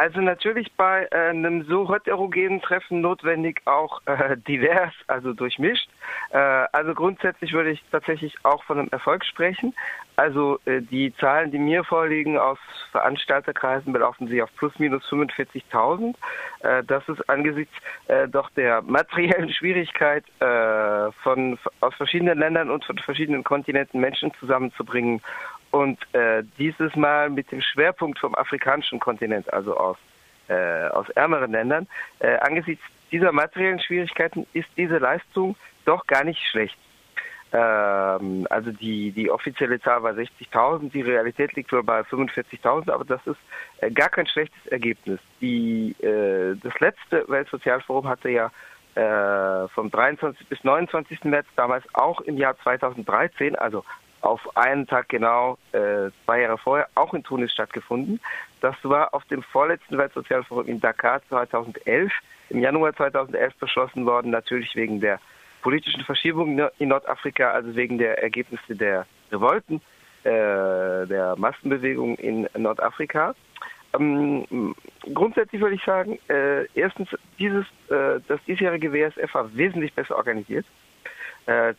Also 0.00 0.22
natürlich 0.22 0.72
bei 0.78 1.06
äh, 1.10 1.28
einem 1.28 1.62
so 1.64 1.92
heterogenen 1.92 2.62
Treffen 2.62 3.02
notwendig 3.02 3.60
auch 3.66 4.00
äh, 4.06 4.34
divers, 4.48 4.94
also 5.08 5.34
durchmischt. 5.34 5.90
Äh, 6.30 6.38
also 6.38 6.94
grundsätzlich 6.94 7.52
würde 7.52 7.72
ich 7.72 7.84
tatsächlich 7.92 8.34
auch 8.42 8.64
von 8.64 8.78
einem 8.78 8.88
Erfolg 8.92 9.26
sprechen. 9.26 9.74
Also 10.16 10.58
äh, 10.64 10.80
die 10.80 11.14
Zahlen, 11.16 11.50
die 11.50 11.58
mir 11.58 11.84
vorliegen 11.84 12.38
aus 12.38 12.56
Veranstalterkreisen, 12.92 13.92
belaufen 13.92 14.26
sich 14.28 14.40
auf 14.40 14.48
plus 14.56 14.72
minus 14.78 15.04
45.000. 15.04 16.14
Äh, 16.60 16.82
das 16.84 17.06
ist 17.06 17.28
angesichts 17.28 17.74
äh, 18.08 18.26
doch 18.26 18.48
der 18.56 18.80
materiellen 18.96 19.52
Schwierigkeit 19.52 20.24
von 21.22 21.58
aus 21.80 21.94
verschiedenen 21.94 22.38
Ländern 22.38 22.70
und 22.70 22.84
von 22.84 22.96
verschiedenen 22.96 23.44
Kontinenten 23.44 24.00
Menschen 24.00 24.32
zusammenzubringen 24.40 25.20
und 25.70 25.98
äh, 26.14 26.42
dieses 26.58 26.94
Mal 26.96 27.30
mit 27.30 27.50
dem 27.52 27.60
Schwerpunkt 27.60 28.18
vom 28.18 28.34
afrikanischen 28.34 28.98
Kontinent, 28.98 29.52
also 29.52 29.76
aus, 29.76 29.96
äh, 30.48 30.88
aus 30.88 31.08
ärmeren 31.10 31.52
Ländern. 31.52 31.86
Äh, 32.18 32.36
angesichts 32.38 32.84
dieser 33.12 33.32
materiellen 33.32 33.80
Schwierigkeiten 33.80 34.46
ist 34.52 34.68
diese 34.76 34.98
Leistung 34.98 35.56
doch 35.84 36.06
gar 36.06 36.24
nicht 36.24 36.40
schlecht. 36.50 36.76
Ähm, 37.52 38.46
also 38.48 38.70
die, 38.70 39.10
die 39.10 39.30
offizielle 39.30 39.80
Zahl 39.80 40.02
war 40.02 40.12
60.000, 40.12 40.92
die 40.92 41.02
Realität 41.02 41.52
liegt 41.54 41.72
wohl 41.72 41.82
bei 41.82 42.00
45.000, 42.02 42.90
aber 42.90 43.04
das 43.04 43.20
ist 43.26 43.38
äh, 43.78 43.90
gar 43.90 44.08
kein 44.08 44.26
schlechtes 44.26 44.66
Ergebnis. 44.66 45.18
Die, 45.40 45.96
äh, 46.00 46.56
das 46.62 46.78
letzte 46.78 47.28
Weltsozialforum 47.28 48.08
hatte 48.08 48.30
ja 48.30 48.50
äh, 48.94 49.68
vom 49.68 49.90
23. 49.90 50.46
bis 50.48 50.62
29. 50.62 51.24
März 51.24 51.46
damals 51.56 51.84
auch 51.94 52.20
im 52.20 52.36
Jahr 52.36 52.56
2013, 52.62 53.56
also 53.56 53.84
auf 54.20 54.56
einen 54.56 54.86
Tag 54.86 55.08
genau 55.08 55.58
äh, 55.72 56.10
zwei 56.24 56.42
Jahre 56.42 56.58
vorher 56.58 56.88
auch 56.94 57.14
in 57.14 57.22
Tunis 57.22 57.52
stattgefunden. 57.52 58.20
Das 58.60 58.76
war 58.82 59.14
auf 59.14 59.24
dem 59.26 59.42
vorletzten 59.42 59.96
Weltsozialforum 59.98 60.66
in 60.66 60.80
Dakar 60.80 61.22
2011, 61.28 62.12
im 62.50 62.60
Januar 62.60 62.94
2011 62.94 63.54
beschlossen 63.56 64.06
worden, 64.06 64.30
natürlich 64.30 64.74
wegen 64.76 65.00
der 65.00 65.20
politischen 65.62 66.04
Verschiebungen 66.04 66.68
in 66.78 66.88
Nordafrika, 66.88 67.50
also 67.50 67.74
wegen 67.74 67.98
der 67.98 68.22
Ergebnisse 68.22 68.76
der 68.76 69.06
Revolten, 69.30 69.80
äh, 70.24 71.06
der 71.06 71.34
Massenbewegung 71.36 72.16
in 72.16 72.48
Nordafrika. 72.56 73.34
Ähm, 73.92 74.74
grundsätzlich 75.14 75.60
würde 75.60 75.74
ich 75.76 75.84
sagen, 75.84 76.18
äh, 76.28 76.66
erstens, 76.74 77.08
dieses, 77.38 77.64
äh, 77.88 78.20
das 78.28 78.40
diesjährige 78.46 78.92
WSF 78.92 79.34
war 79.34 79.54
wesentlich 79.56 79.92
besser 79.94 80.16
organisiert. 80.16 80.66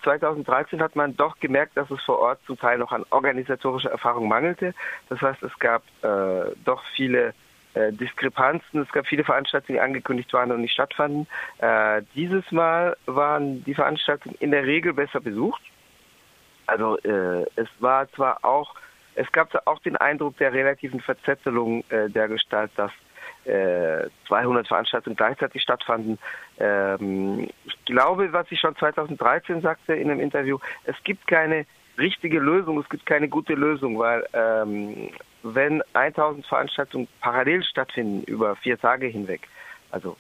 2013 0.04 0.80
äh, 0.80 0.84
hat 0.84 0.96
man 0.96 1.16
doch 1.16 1.40
gemerkt, 1.40 1.78
dass 1.78 1.90
es 1.92 2.02
vor 2.04 2.20
Ort 2.20 2.40
zum 2.46 2.60
Teil 2.60 2.78
noch 2.78 2.92
an 2.92 3.06
organisatorischer 3.10 3.92
Erfahrung 3.92 4.28
mangelte. 4.28 4.74
Das 5.10 5.22
heißt, 5.22 5.42
es 5.44 5.58
gab 5.60 5.84
äh, 6.02 6.52
doch 6.66 6.84
viele 6.96 7.34
äh, 7.74 7.94
Diskrepanzen. 7.94 8.82
Es 8.82 8.92
gab 8.92 9.08
viele 9.08 9.24
Veranstaltungen, 9.24 9.78
die 9.78 9.82
angekündigt 9.82 10.34
waren 10.34 10.52
und 10.52 10.62
nicht 10.62 10.74
stattfanden. 10.74 11.28
Äh, 11.60 12.02
dieses 12.16 12.52
Mal 12.52 12.98
waren 13.06 13.64
die 13.64 13.74
Veranstaltungen 13.74 14.36
in 14.40 14.52
der 14.52 14.66
Regel 14.66 14.94
besser 14.94 15.22
besucht. 15.22 15.62
Also 16.68 16.98
äh, 17.00 17.46
es 17.56 17.70
war 17.80 18.12
zwar 18.12 18.44
auch, 18.44 18.76
es 19.16 19.32
gab 19.32 19.50
auch 19.68 19.80
den 19.80 19.96
Eindruck 19.98 20.38
der 20.38 20.54
relativen 20.54 21.00
Verzettelung 21.00 21.84
äh, 21.90 22.10
der 22.10 22.28
Gestalt, 22.28 22.72
dass 22.76 22.92
200 23.46 24.68
Veranstaltungen 24.68 25.16
gleichzeitig 25.16 25.62
stattfanden. 25.62 26.20
Ähm, 26.60 27.50
ich 27.66 27.86
glaube, 27.86 28.32
was 28.34 28.52
ich 28.52 28.60
schon 28.60 28.76
2013 28.76 29.62
sagte 29.62 29.94
in 29.94 30.12
einem 30.12 30.20
Interview, 30.20 30.60
es 30.84 30.96
gibt 31.04 31.28
keine 31.28 31.66
richtige 31.98 32.40
Lösung, 32.40 32.80
es 32.80 32.90
gibt 32.90 33.06
keine 33.06 33.30
gute 33.30 33.54
Lösung, 33.54 34.00
weil 34.00 34.26
ähm, 34.34 35.10
wenn 35.44 35.82
1000 35.94 36.46
Veranstaltungen 36.46 37.08
parallel 37.20 37.64
stattfinden 37.64 38.24
über 38.24 38.56
vier 38.58 38.80
Tage 38.80 39.08
hinweg, 39.08 39.48
also 39.92 40.18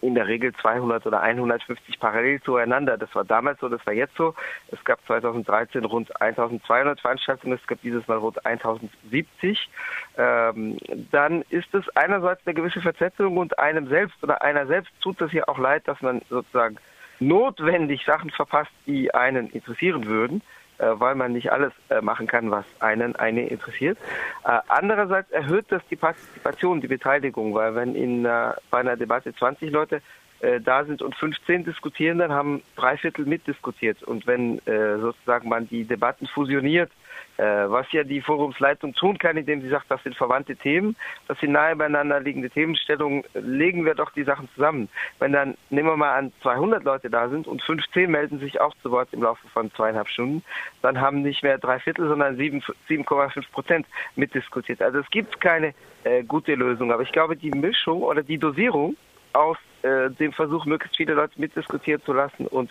in 0.00 0.14
der 0.14 0.26
Regel 0.26 0.52
200 0.54 1.06
oder 1.06 1.20
150 1.20 1.98
parallel 1.98 2.40
zueinander. 2.42 2.96
Das 2.96 3.14
war 3.14 3.24
damals 3.24 3.60
so, 3.60 3.68
das 3.68 3.84
war 3.86 3.92
jetzt 3.92 4.16
so. 4.16 4.34
Es 4.70 4.82
gab 4.84 5.04
2013 5.06 5.84
rund 5.84 6.20
1200 6.20 7.00
Veranstaltungen, 7.00 7.58
es 7.60 7.66
gab 7.66 7.80
dieses 7.82 8.06
Mal 8.06 8.18
rund 8.18 8.44
1070. 8.44 9.68
Ähm, 10.16 10.78
dann 11.10 11.42
ist 11.50 11.74
es 11.74 11.84
einerseits 11.96 12.46
eine 12.46 12.54
gewisse 12.54 12.80
Verzettelung 12.80 13.36
und 13.38 13.58
einem 13.58 13.88
selbst 13.88 14.22
oder 14.22 14.42
einer 14.42 14.66
selbst 14.66 14.92
tut 15.00 15.20
es 15.20 15.32
ja 15.32 15.46
auch 15.48 15.58
leid, 15.58 15.86
dass 15.88 16.00
man 16.00 16.22
sozusagen 16.28 16.76
notwendig 17.20 18.04
Sachen 18.04 18.30
verpasst, 18.30 18.70
die 18.86 19.12
einen 19.12 19.50
interessieren 19.50 20.06
würden. 20.06 20.42
Äh, 20.78 21.00
weil 21.00 21.16
man 21.16 21.32
nicht 21.32 21.50
alles 21.50 21.72
äh, 21.88 22.00
machen 22.00 22.28
kann, 22.28 22.52
was 22.52 22.64
einen 22.78 23.16
eine 23.16 23.48
interessiert. 23.48 23.98
Äh, 24.44 24.60
andererseits 24.68 25.28
erhöht 25.32 25.66
das 25.70 25.82
die 25.90 25.96
Partizipation, 25.96 26.80
die 26.80 26.86
Beteiligung, 26.86 27.52
weil 27.52 27.74
wenn 27.74 27.96
in 27.96 28.22
bei 28.22 28.78
einer 28.78 28.96
Debatte 28.96 29.34
20 29.34 29.70
Leute 29.72 30.00
da 30.40 30.84
sind 30.84 31.02
und 31.02 31.16
15 31.16 31.64
diskutieren, 31.64 32.18
dann 32.18 32.32
haben 32.32 32.62
drei 32.76 32.96
Viertel 32.96 33.24
mitdiskutiert. 33.26 34.02
Und 34.02 34.26
wenn 34.26 34.60
sozusagen 34.66 35.48
man 35.48 35.68
die 35.68 35.84
Debatten 35.84 36.26
fusioniert, 36.26 36.90
äh, 37.38 37.70
was 37.70 37.86
ja 37.92 38.02
die 38.02 38.20
Forumsleitung 38.20 38.94
tun 38.94 39.16
kann, 39.16 39.36
indem 39.36 39.62
sie 39.62 39.68
sagt, 39.68 39.88
das 39.90 40.02
sind 40.02 40.16
verwandte 40.16 40.56
Themen, 40.56 40.96
das 41.28 41.38
sind 41.38 41.52
nahe 41.52 41.76
beieinander 41.76 42.18
liegende 42.18 42.50
Themenstellungen, 42.50 43.22
legen 43.34 43.84
wir 43.84 43.94
doch 43.94 44.10
die 44.10 44.24
Sachen 44.24 44.48
zusammen. 44.56 44.88
Wenn 45.20 45.32
dann, 45.32 45.56
nehmen 45.70 45.88
wir 45.88 45.96
mal 45.96 46.16
an, 46.16 46.32
200 46.42 46.82
Leute 46.82 47.10
da 47.10 47.28
sind 47.28 47.46
und 47.46 47.62
15 47.62 48.10
melden 48.10 48.40
sich 48.40 48.60
auch 48.60 48.74
zu 48.82 48.90
Wort 48.90 49.10
im 49.12 49.22
Laufe 49.22 49.46
von 49.48 49.72
zweieinhalb 49.72 50.08
Stunden, 50.08 50.42
dann 50.82 51.00
haben 51.00 51.22
nicht 51.22 51.44
mehr 51.44 51.58
drei 51.58 51.78
Viertel, 51.78 52.08
sondern 52.08 52.36
7,5 52.36 53.52
Prozent 53.52 53.86
mitdiskutiert. 54.16 54.82
Also 54.82 54.98
es 54.98 55.08
gibt 55.10 55.40
keine 55.40 55.74
äh, 56.02 56.24
gute 56.24 56.56
Lösung, 56.56 56.92
aber 56.92 57.02
ich 57.02 57.12
glaube, 57.12 57.36
die 57.36 57.52
Mischung 57.52 58.02
oder 58.02 58.24
die 58.24 58.38
Dosierung 58.38 58.96
aus 59.32 59.58
äh, 59.82 60.10
dem 60.10 60.32
Versuch, 60.32 60.64
möglichst 60.66 60.96
viele 60.96 61.14
Leute 61.14 61.40
mitdiskutieren 61.40 62.02
zu 62.02 62.12
lassen 62.12 62.46
und 62.46 62.70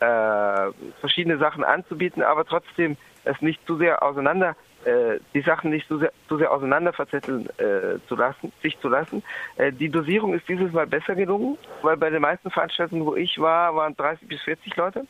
äh, 0.00 0.70
verschiedene 1.00 1.38
Sachen 1.38 1.64
anzubieten, 1.64 2.22
aber 2.22 2.44
trotzdem 2.44 2.96
es 3.24 3.40
nicht 3.40 3.64
zu 3.66 3.76
sehr 3.76 4.02
auseinander, 4.02 4.56
äh, 4.84 5.18
die 5.34 5.40
Sachen 5.40 5.70
nicht 5.70 5.88
zu 5.88 5.98
sehr, 5.98 6.12
zu 6.28 6.38
sehr 6.38 6.52
auseinander 6.52 6.92
verzetteln 6.92 7.48
äh, 7.58 7.98
zu 8.08 8.16
lassen, 8.16 8.52
sich 8.62 8.78
zu 8.80 8.88
lassen. 8.88 9.22
Äh, 9.56 9.72
die 9.72 9.88
Dosierung 9.88 10.34
ist 10.34 10.48
dieses 10.48 10.72
Mal 10.72 10.86
besser 10.86 11.14
gelungen, 11.14 11.58
weil 11.82 11.96
bei 11.96 12.10
den 12.10 12.22
meisten 12.22 12.50
Veranstaltungen, 12.50 13.04
wo 13.04 13.16
ich 13.16 13.38
war, 13.38 13.74
waren 13.74 13.96
30 13.96 14.28
bis 14.28 14.40
40 14.42 14.76
Leute. 14.76 15.06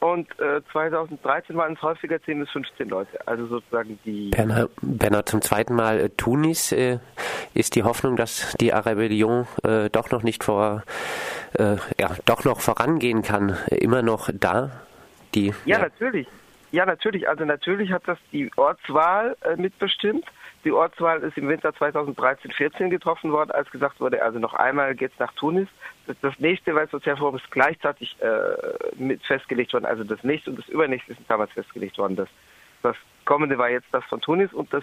Und 0.00 0.28
äh, 0.38 0.60
2013 0.72 1.56
waren 1.56 1.74
es 1.74 1.82
häufiger 1.82 2.22
10 2.22 2.40
bis 2.40 2.50
15 2.50 2.88
Leute. 2.88 3.26
Also 3.26 3.46
sozusagen 3.46 3.98
die. 4.04 4.30
Bernhard, 4.30 4.70
Bernhard 4.80 5.28
zum 5.28 5.42
zweiten 5.42 5.74
Mal 5.74 5.98
äh, 5.98 6.08
Tunis. 6.10 6.70
Äh, 6.70 6.98
ist 7.54 7.74
die 7.74 7.82
Hoffnung, 7.82 8.14
dass 8.16 8.56
die 8.60 8.72
Arabellion 8.72 9.48
äh, 9.64 9.90
doch 9.90 10.10
noch 10.10 10.22
nicht 10.22 10.44
vor, 10.44 10.84
äh, 11.54 11.76
ja, 11.98 12.10
doch 12.26 12.44
noch 12.44 12.60
vorangehen 12.60 13.22
kann, 13.22 13.56
immer 13.70 14.02
noch 14.02 14.30
da? 14.32 14.70
Die, 15.34 15.48
ja, 15.48 15.54
ja. 15.64 15.78
natürlich. 15.80 16.28
Ja, 16.70 16.86
natürlich. 16.86 17.28
Also 17.28 17.44
natürlich 17.44 17.90
hat 17.92 18.02
das 18.06 18.18
die 18.30 18.50
Ortswahl 18.56 19.36
äh, 19.40 19.56
mitbestimmt. 19.56 20.24
Die 20.64 20.72
Ortswahl 20.72 21.22
ist 21.22 21.38
im 21.38 21.48
Winter 21.48 21.70
2013-14 21.70 22.88
getroffen 22.88 23.32
worden, 23.32 23.52
als 23.52 23.70
gesagt 23.70 24.00
wurde, 24.00 24.22
also 24.22 24.38
noch 24.38 24.54
einmal 24.54 24.94
geht's 24.94 25.18
nach 25.18 25.32
Tunis. 25.34 25.68
Das, 26.06 26.16
das 26.20 26.38
nächste 26.40 26.74
Weltsozialforum 26.74 27.36
ist 27.36 27.50
gleichzeitig 27.50 28.16
äh, 28.20 28.96
mit 28.96 29.22
festgelegt 29.24 29.72
worden. 29.72 29.86
Also 29.86 30.04
das 30.04 30.22
nächste 30.24 30.50
und 30.50 30.58
das 30.58 30.68
übernächste 30.68 31.14
sind 31.14 31.30
damals 31.30 31.52
festgelegt 31.52 31.96
worden. 31.98 32.16
Das, 32.16 32.28
das 32.82 32.96
kommende 33.24 33.56
war 33.58 33.70
jetzt 33.70 33.88
das 33.92 34.04
von 34.04 34.20
Tunis 34.20 34.52
und 34.52 34.72
das 34.72 34.82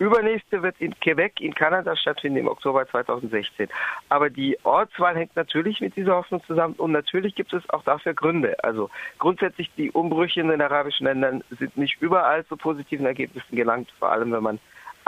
übernächste 0.00 0.62
wird 0.62 0.76
in 0.80 0.98
Quebec 0.98 1.40
in 1.40 1.54
Kanada 1.54 1.94
stattfinden 1.94 2.38
im 2.38 2.48
Oktober 2.48 2.88
2016. 2.88 3.68
Aber 4.08 4.30
die 4.30 4.58
Ortswahl 4.64 5.14
hängt 5.14 5.36
natürlich 5.36 5.80
mit 5.80 5.94
dieser 5.94 6.16
Hoffnung 6.16 6.42
zusammen 6.46 6.74
und 6.78 6.92
natürlich 6.92 7.34
gibt 7.34 7.52
es 7.52 7.68
auch 7.70 7.84
dafür 7.84 8.14
Gründe. 8.14 8.56
Also 8.64 8.90
grundsätzlich 9.18 9.70
die 9.76 9.90
Umbrüche 9.90 10.40
in 10.40 10.48
den 10.48 10.62
arabischen 10.62 11.06
Ländern 11.06 11.44
sind 11.58 11.76
nicht 11.76 12.00
überall 12.00 12.46
zu 12.46 12.56
positiven 12.56 13.06
Ergebnissen 13.06 13.54
gelangt, 13.54 13.92
vor 13.98 14.10
allem 14.10 14.32
wenn 14.32 14.42
man 14.42 14.58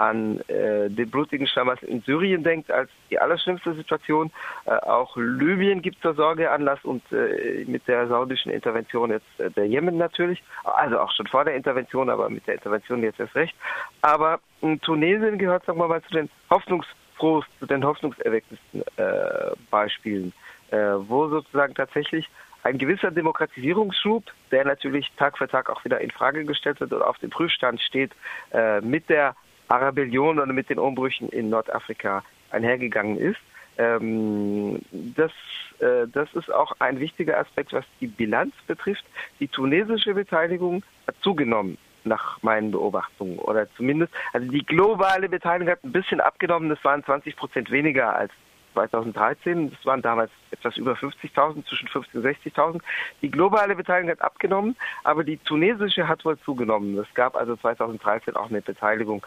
an 0.03 0.41
äh, 0.49 0.91
den 0.91 1.11
blutigen 1.11 1.47
Stammas 1.47 1.81
in 1.83 2.03
Syrien 2.03 2.43
denkt, 2.43 2.71
als 2.73 2.91
die 3.09 3.21
allerschlimmste 3.21 3.75
Situation. 3.75 4.33
Äh, 4.65 4.73
auch 4.73 5.17
Libyen 5.17 5.81
gibt 5.81 6.03
zur 6.03 6.15
Sorge 6.15 6.51
Anlass 6.51 6.85
und 6.85 7.03
äh, 7.13 7.65
mit 7.67 7.87
der 7.87 8.09
saudischen 8.09 8.51
Intervention 8.51 9.11
jetzt 9.11 9.39
äh, 9.39 9.51
der 9.51 9.69
Jemen 9.69 9.99
natürlich, 9.99 10.43
also 10.65 10.99
auch 10.99 11.13
schon 11.13 11.29
vor 11.29 11.45
der 11.45 11.55
Intervention, 11.55 12.11
aber 12.11 12.29
mit 12.29 12.47
der 12.49 12.55
Intervention 12.55 13.03
jetzt 13.05 13.21
erst 13.21 13.37
recht. 13.37 13.55
Aber 14.01 14.41
Tunesien 14.83 15.39
gehört, 15.39 15.65
sagen 15.67 15.79
wir 15.79 15.87
mal, 15.87 16.03
zu 16.03 16.11
den 16.11 16.29
hoffnungsfrohsten, 16.51 17.55
zu 17.61 17.67
den 17.67 17.85
hoffnungserweckendsten 17.85 18.83
äh, 18.97 19.55
Beispielen, 19.71 20.33
äh, 20.73 20.77
wo 20.77 21.29
sozusagen 21.29 21.75
tatsächlich 21.75 22.29
ein 22.65 22.79
gewisser 22.79 23.13
Demokratisierungsschub, 23.13 24.25
der 24.51 24.65
natürlich 24.65 25.11
Tag 25.17 25.39
für 25.39 25.49
Tag 25.49 25.71
auch 25.71 25.85
wieder 25.85 26.01
in 26.01 26.11
Frage 26.11 26.45
gestellt 26.45 26.81
wird 26.81 26.93
und 26.93 27.03
auf 27.03 27.19
dem 27.19 27.31
Prüfstand 27.31 27.81
steht, 27.81 28.13
äh, 28.53 28.81
mit 28.81 29.09
der 29.09 29.37
Arabellion 29.73 30.39
oder 30.39 30.53
mit 30.53 30.69
den 30.69 30.79
Umbrüchen 30.79 31.29
in 31.31 31.49
Nordafrika 31.49 32.23
einhergegangen 32.51 33.17
ist. 33.17 33.41
Ähm, 33.79 34.81
das, 34.93 35.33
äh, 35.81 36.07
das 36.13 36.33
ist 36.35 36.53
auch 36.53 36.73
ein 36.79 37.01
wichtiger 37.01 37.39
Aspekt, 37.39 37.73
was 37.73 37.85
die 38.01 38.07
Bilanz 38.07 38.55
betrifft. 38.67 39.05
Die 39.41 39.49
tunesische 39.49 40.15
Beteiligung 40.15 40.85
hat 41.07 41.17
zugenommen 41.23 41.79
nach 42.05 42.43
meinen 42.43 42.71
Beobachtungen. 42.71 43.39
Oder 43.39 43.67
zumindest, 43.77 44.13
also 44.33 44.51
die 44.51 44.65
globale 44.65 45.29
Beteiligung 45.29 45.73
hat 45.73 45.85
ein 45.85 45.93
bisschen 45.93 46.21
abgenommen. 46.21 46.69
Das 46.69 46.85
waren 46.85 47.05
20 47.05 47.37
Prozent 47.37 47.71
weniger 47.71 48.15
als 48.15 48.33
2013. 48.75 49.71
Das 49.71 49.87
waren 49.87 50.03
damals 50.03 50.31
etwas 50.51 50.77
über 50.77 50.93
50.000, 50.93 51.67
zwischen 51.67 51.89
50.000 51.89 52.15
und 52.15 52.25
60.000. 52.25 52.81
Die 53.23 53.31
globale 53.31 53.75
Beteiligung 53.75 54.11
hat 54.11 54.23
abgenommen, 54.23 54.77
aber 55.05 55.25
die 55.25 55.39
tunesische 55.39 56.09
hat 56.09 56.25
wohl 56.25 56.39
zugenommen. 56.39 56.99
Es 56.99 57.13
gab 57.15 57.37
also 57.37 57.57
2013 57.57 58.37
auch 58.37 58.51
eine 58.51 58.61
Beteiligung, 58.61 59.25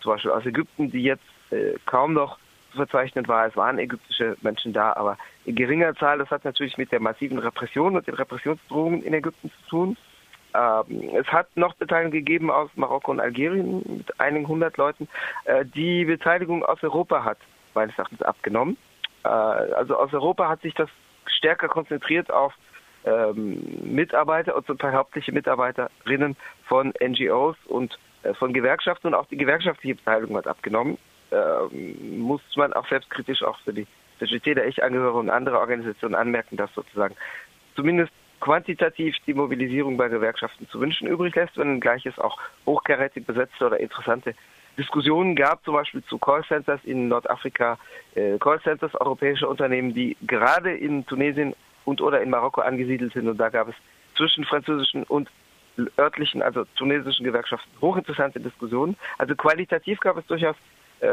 zum 0.00 0.12
Beispiel 0.12 0.30
aus 0.30 0.46
Ägypten, 0.46 0.90
die 0.90 1.02
jetzt 1.02 1.24
äh, 1.50 1.74
kaum 1.86 2.14
noch 2.14 2.38
zu 2.70 2.78
verzeichnen 2.78 3.26
war. 3.28 3.46
Es 3.46 3.56
waren 3.56 3.78
ägyptische 3.78 4.36
Menschen 4.42 4.72
da, 4.72 4.92
aber 4.94 5.16
in 5.44 5.54
geringer 5.54 5.94
Zahl. 5.94 6.18
Das 6.18 6.30
hat 6.30 6.44
natürlich 6.44 6.76
mit 6.78 6.92
der 6.92 7.00
massiven 7.00 7.38
Repression 7.38 7.96
und 7.96 8.06
den 8.06 8.14
Repressionsdrohungen 8.14 9.02
in 9.02 9.14
Ägypten 9.14 9.50
zu 9.50 9.68
tun. 9.68 9.96
Ähm, 10.54 11.10
es 11.14 11.26
hat 11.28 11.48
noch 11.56 11.74
Beteiligung 11.74 12.12
gegeben 12.12 12.50
aus 12.50 12.70
Marokko 12.76 13.10
und 13.10 13.20
Algerien 13.20 13.82
mit 13.86 14.20
einigen 14.20 14.46
hundert 14.46 14.76
Leuten. 14.76 15.08
Äh, 15.44 15.64
die 15.64 16.04
Beteiligung 16.04 16.64
aus 16.64 16.82
Europa 16.82 17.24
hat 17.24 17.38
meines 17.74 17.96
Erachtens 17.98 18.22
abgenommen. 18.22 18.76
Äh, 19.24 19.28
also 19.28 19.96
aus 19.96 20.12
Europa 20.12 20.48
hat 20.48 20.62
sich 20.62 20.74
das 20.74 20.88
stärker 21.26 21.68
konzentriert 21.68 22.30
auf 22.30 22.54
ähm, 23.04 23.62
Mitarbeiter 23.82 24.56
und 24.56 24.66
zum 24.66 24.78
Teil 24.78 24.94
hauptliche 24.94 25.32
Mitarbeiterinnen 25.32 26.36
von 26.66 26.92
NGOs 27.02 27.56
und 27.66 27.92
äh, 27.92 27.96
von 28.32 28.52
Gewerkschaften 28.52 29.08
und 29.08 29.14
auch 29.14 29.26
die 29.26 29.36
gewerkschaftliche 29.36 29.96
Beteiligung 29.96 30.36
hat 30.36 30.46
abgenommen. 30.46 30.96
Ähm, 31.30 32.20
muss 32.20 32.40
man 32.56 32.72
auch 32.72 32.88
selbstkritisch 32.88 33.42
auch 33.42 33.58
für 33.60 33.72
die 33.72 33.86
CGT, 34.18 34.54
der 34.54 34.66
ich 34.66 34.82
angehöre 34.82 35.14
und 35.14 35.30
andere 35.30 35.58
Organisationen 35.58 36.14
anmerken, 36.14 36.56
dass 36.56 36.72
sozusagen 36.74 37.16
zumindest 37.74 38.12
quantitativ 38.40 39.16
die 39.26 39.34
Mobilisierung 39.34 39.96
bei 39.96 40.08
Gewerkschaften 40.08 40.68
zu 40.68 40.80
wünschen 40.80 41.08
übrig 41.08 41.34
lässt, 41.34 41.56
wenn 41.56 41.80
gleich 41.80 42.06
es 42.06 42.18
auch 42.18 42.38
hochkarätig 42.66 43.26
besetzte 43.26 43.66
oder 43.66 43.80
interessante 43.80 44.34
Diskussionen 44.76 45.36
gab, 45.36 45.64
zum 45.64 45.74
Beispiel 45.74 46.02
zu 46.04 46.18
Callcenters 46.18 46.80
in 46.84 47.08
Nordafrika, 47.08 47.78
äh, 48.14 48.38
Callcenters 48.38 48.94
europäischer 48.96 49.48
Unternehmen, 49.48 49.94
die 49.94 50.16
gerade 50.22 50.74
in 50.74 51.06
Tunesien 51.06 51.54
und 51.84 52.00
oder 52.00 52.20
in 52.20 52.30
Marokko 52.30 52.60
angesiedelt 52.60 53.12
sind. 53.12 53.28
Und 53.28 53.38
da 53.38 53.48
gab 53.50 53.68
es 53.68 53.74
zwischen 54.16 54.44
französischen 54.44 55.04
und 55.04 55.30
örtlichen, 55.98 56.42
also 56.42 56.64
tunesischen 56.76 57.24
Gewerkschaften 57.24 57.70
hochinteressante 57.80 58.40
Diskussionen. 58.40 58.96
Also 59.18 59.34
qualitativ 59.34 60.00
gab 60.00 60.16
es 60.16 60.26
durchaus 60.26 60.56
äh, 61.00 61.08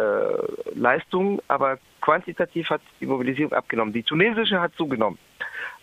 Leistungen, 0.75 1.39
aber 1.47 1.77
quantitativ 2.01 2.69
hat 2.69 2.81
die 2.99 3.05
Mobilisierung 3.05 3.53
abgenommen. 3.53 3.93
Die 3.93 4.03
tunesische 4.03 4.61
hat 4.61 4.73
zugenommen, 4.75 5.17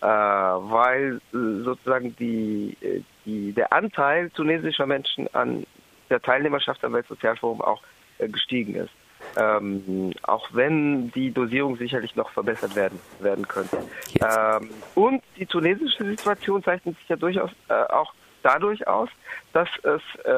äh, 0.01 0.07
weil 0.07 1.21
äh, 1.33 1.63
sozusagen 1.65 2.15
die, 2.17 2.77
äh, 2.81 3.03
die, 3.25 3.53
der 3.53 3.73
Anteil 3.73 4.31
tunesischer 4.31 4.87
Menschen 4.87 5.33
an 5.35 5.67
der 6.11 6.23
Teilnehmerschaft 6.23 6.83
am 6.85 6.95
Weltsozialforum 6.95 7.61
auch 7.61 7.83
äh, 8.19 8.29
gestiegen 8.29 8.75
ist. 8.77 8.93
Ähm, 9.37 10.13
auch 10.23 10.49
wenn 10.53 11.11
die 11.11 11.33
Dosierung 11.33 11.77
sicherlich 11.77 12.15
noch 12.15 12.31
verbessert 12.31 12.77
werden, 12.77 13.01
werden 13.19 13.47
könnte. 13.49 13.79
Ähm, 14.21 14.71
und 14.95 15.23
die 15.37 15.45
tunesische 15.45 16.05
Situation 16.05 16.63
zeichnet 16.63 16.97
sich 16.99 17.09
ja 17.09 17.17
durchaus 17.17 17.51
äh, 17.69 17.75
auch 17.75 18.15
dadurch 18.43 18.87
aus, 18.87 19.09
dass 19.53 19.69
es 19.83 20.03
äh, 20.25 20.31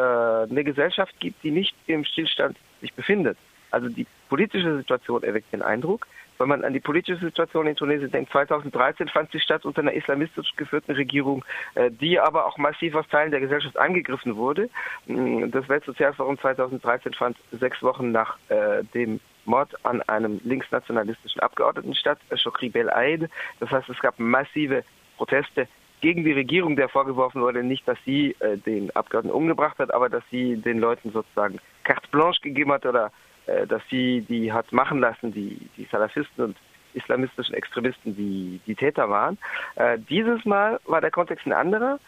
eine 0.51 0.65
Gesellschaft 0.65 1.19
gibt, 1.21 1.43
die 1.43 1.51
nicht 1.51 1.75
im 1.87 2.05
Stillstand 2.05 2.57
sich 2.81 2.93
befindet. 2.95 3.37
Also 3.71 3.89
die 3.89 4.07
politische 4.29 4.77
Situation 4.77 5.23
erweckt 5.23 5.53
den 5.53 5.63
Eindruck, 5.63 6.07
wenn 6.41 6.49
man 6.49 6.65
an 6.65 6.73
die 6.73 6.81
politische 6.81 7.23
Situation 7.23 7.67
in 7.67 7.77
Tunesien 7.77 8.11
denkt, 8.11 8.33
2013 8.33 9.09
fand 9.09 9.31
sie 9.31 9.41
statt 9.41 9.67
unter 9.67 9.83
einer 9.83 9.93
islamistisch 9.93 10.57
geführten 10.57 10.93
Regierung, 10.93 11.45
äh, 11.75 11.91
die 11.91 12.19
aber 12.19 12.47
auch 12.47 12.57
massiv 12.57 12.95
aus 12.95 13.07
Teilen 13.09 13.31
der 13.31 13.41
Gesellschaft 13.41 13.77
angegriffen 13.77 14.37
wurde. 14.37 14.71
Mm, 15.07 15.51
das 15.51 15.69
Weltsozialforum 15.69 16.39
2013 16.39 17.13
fand 17.13 17.37
sechs 17.53 17.83
Wochen 17.83 18.11
nach 18.11 18.39
äh, 18.49 18.83
dem 18.95 19.21
Mord 19.45 19.75
an 19.85 20.01
einem 20.03 20.41
linksnationalistischen 20.43 21.43
Abgeordneten 21.43 21.95
statt, 21.95 22.19
Chokri 22.43 22.71
Bel 22.71 22.89
Aid. 22.89 23.29
Das 23.59 23.71
heißt, 23.71 23.91
es 23.91 24.01
gab 24.01 24.19
massive 24.19 24.83
Proteste 25.19 25.69
gegen 26.01 26.25
die 26.25 26.33
Regierung, 26.33 26.77
der 26.77 26.89
vorgeworfen 26.89 27.41
wurde, 27.41 27.63
nicht, 27.63 27.87
dass 27.87 27.99
sie 28.05 28.37
äh, 28.41 28.57
den 28.57 28.95
Abgeordneten 28.97 29.37
umgebracht 29.37 29.79
hat, 29.79 29.93
aber 29.93 30.09
dass 30.09 30.23
sie 30.31 30.57
den 30.57 30.79
Leuten 30.79 31.13
sozusagen 31.13 31.59
carte 31.85 32.09
blanche 32.11 32.41
gegeben 32.41 32.73
hat 32.73 32.87
oder 32.87 33.13
äh, 33.47 33.67
dass 33.67 33.83
sie 33.91 34.23
die 34.23 34.53
hat 34.53 34.73
machen 34.73 35.01
lassen, 35.01 35.33
die, 35.33 35.69
die 35.77 35.87
Salafisten 35.91 36.45
und 36.45 36.57
islamistischen 36.95 37.55
Extremisten, 37.55 38.17
die 38.17 38.61
die 38.67 38.75
Täter 38.75 39.09
waren. 39.09 39.39
Äh, 39.77 39.99
dieses 39.99 40.45
Mal 40.45 40.81
war 40.87 41.01
der 41.01 41.11
Kontext 41.11 41.47
ein 41.47 41.53
anderer. 41.53 41.99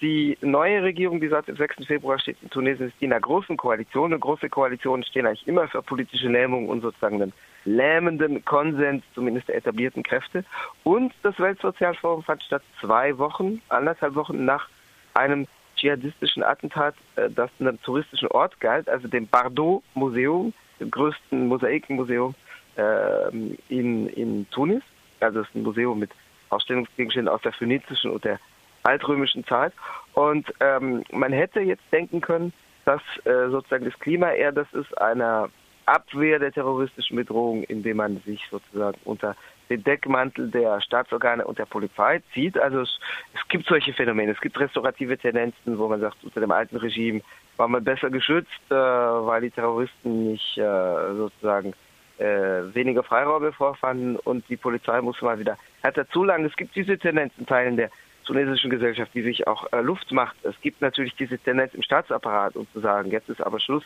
Die 0.00 0.38
neue 0.40 0.82
Regierung, 0.82 1.20
die 1.20 1.28
seit 1.28 1.46
dem 1.46 1.56
6. 1.56 1.86
Februar 1.86 2.18
steht 2.18 2.38
in 2.42 2.48
Tunesien, 2.48 2.88
ist 2.88 3.00
die 3.00 3.04
in 3.04 3.12
einer 3.12 3.20
großen 3.20 3.56
Koalition. 3.58 4.12
Eine 4.12 4.18
große 4.18 4.48
Koalition 4.48 5.04
stehen 5.04 5.26
eigentlich 5.26 5.46
immer 5.46 5.68
für 5.68 5.82
politische 5.82 6.28
Lähmung 6.28 6.70
und 6.70 6.80
sozusagen 6.80 7.20
einen 7.20 7.32
lähmenden 7.66 8.42
Konsens, 8.46 9.04
zumindest 9.14 9.48
der 9.48 9.56
etablierten 9.56 10.02
Kräfte. 10.02 10.44
Und 10.84 11.12
das 11.22 11.38
Weltsozialforum 11.38 12.22
fand 12.22 12.42
statt 12.42 12.62
zwei 12.80 13.18
Wochen, 13.18 13.60
anderthalb 13.68 14.14
Wochen 14.14 14.46
nach 14.46 14.68
einem 15.12 15.46
dschihadistischen 15.76 16.42
Attentat, 16.42 16.94
äh, 17.16 17.28
das 17.28 17.50
einem 17.58 17.80
touristischen 17.82 18.28
Ort 18.28 18.58
galt, 18.60 18.88
also 18.88 19.06
dem 19.06 19.26
Bardot-Museum, 19.26 20.54
dem 20.78 20.90
größten 20.90 21.46
Mosaikenmuseum 21.46 22.34
äh, 22.76 23.28
in, 23.68 24.08
in 24.08 24.48
Tunis. 24.50 24.82
Also 25.20 25.40
es 25.40 25.48
ist 25.48 25.56
ein 25.56 25.62
Museum 25.62 25.98
mit 25.98 26.10
Ausstellungsgegenständen 26.48 27.32
aus 27.32 27.42
der 27.42 27.52
phönizischen 27.52 28.10
und 28.10 28.24
der 28.24 28.40
altrömischen 28.82 29.44
Zeit. 29.44 29.72
Und 30.14 30.52
ähm, 30.60 31.04
man 31.12 31.32
hätte 31.32 31.60
jetzt 31.60 31.84
denken 31.92 32.20
können, 32.20 32.52
dass 32.84 33.02
äh, 33.24 33.48
sozusagen 33.50 33.84
das 33.84 33.98
Klima 33.98 34.30
eher 34.32 34.52
das 34.52 34.72
ist 34.72 34.96
einer 34.98 35.48
Abwehr 35.86 36.38
der 36.38 36.52
terroristischen 36.52 37.16
Bedrohung, 37.16 37.64
indem 37.64 37.98
man 37.98 38.20
sich 38.24 38.46
sozusagen 38.50 38.98
unter 39.04 39.36
den 39.70 39.82
Deckmantel 39.84 40.50
der 40.50 40.80
Staatsorgane 40.80 41.44
und 41.44 41.58
der 41.58 41.64
Polizei 41.64 42.20
zieht. 42.34 42.58
Also 42.58 42.80
es, 42.80 42.98
es 43.34 43.48
gibt 43.48 43.66
solche 43.66 43.92
Phänomene. 43.92 44.32
Es 44.32 44.40
gibt 44.40 44.58
restaurative 44.58 45.16
Tendenzen, 45.16 45.78
wo 45.78 45.88
man 45.88 46.00
sagt, 46.00 46.22
unter 46.22 46.40
dem 46.40 46.50
alten 46.50 46.76
Regime 46.76 47.22
war 47.56 47.68
man 47.68 47.84
besser 47.84 48.10
geschützt, 48.10 48.50
äh, 48.70 48.74
weil 48.74 49.42
die 49.42 49.50
Terroristen 49.50 50.32
nicht 50.32 50.58
äh, 50.58 51.14
sozusagen 51.14 51.74
äh, 52.18 52.74
weniger 52.74 53.02
Freiräume 53.02 53.52
vorfanden 53.52 54.16
und 54.16 54.48
die 54.48 54.56
Polizei 54.56 55.00
muss 55.00 55.20
mal 55.22 55.38
wieder 55.38 55.56
härter 55.82 56.08
zulangen. 56.10 56.46
Es 56.46 56.56
gibt 56.56 56.74
diese 56.76 56.98
Tendenz 56.98 57.32
in 57.38 57.46
Teilen 57.46 57.76
der 57.76 57.90
tunesischen 58.24 58.70
Gesellschaft, 58.70 59.12
die 59.14 59.22
sich 59.22 59.46
auch 59.46 59.72
äh, 59.72 59.80
Luft 59.80 60.12
macht. 60.12 60.36
Es 60.42 60.58
gibt 60.60 60.80
natürlich 60.80 61.14
diese 61.16 61.38
Tendenz 61.38 61.74
im 61.74 61.82
Staatsapparat, 61.82 62.56
um 62.56 62.66
zu 62.72 62.80
sagen, 62.80 63.10
jetzt 63.10 63.28
ist 63.28 63.42
aber 63.42 63.60
Schluss 63.60 63.84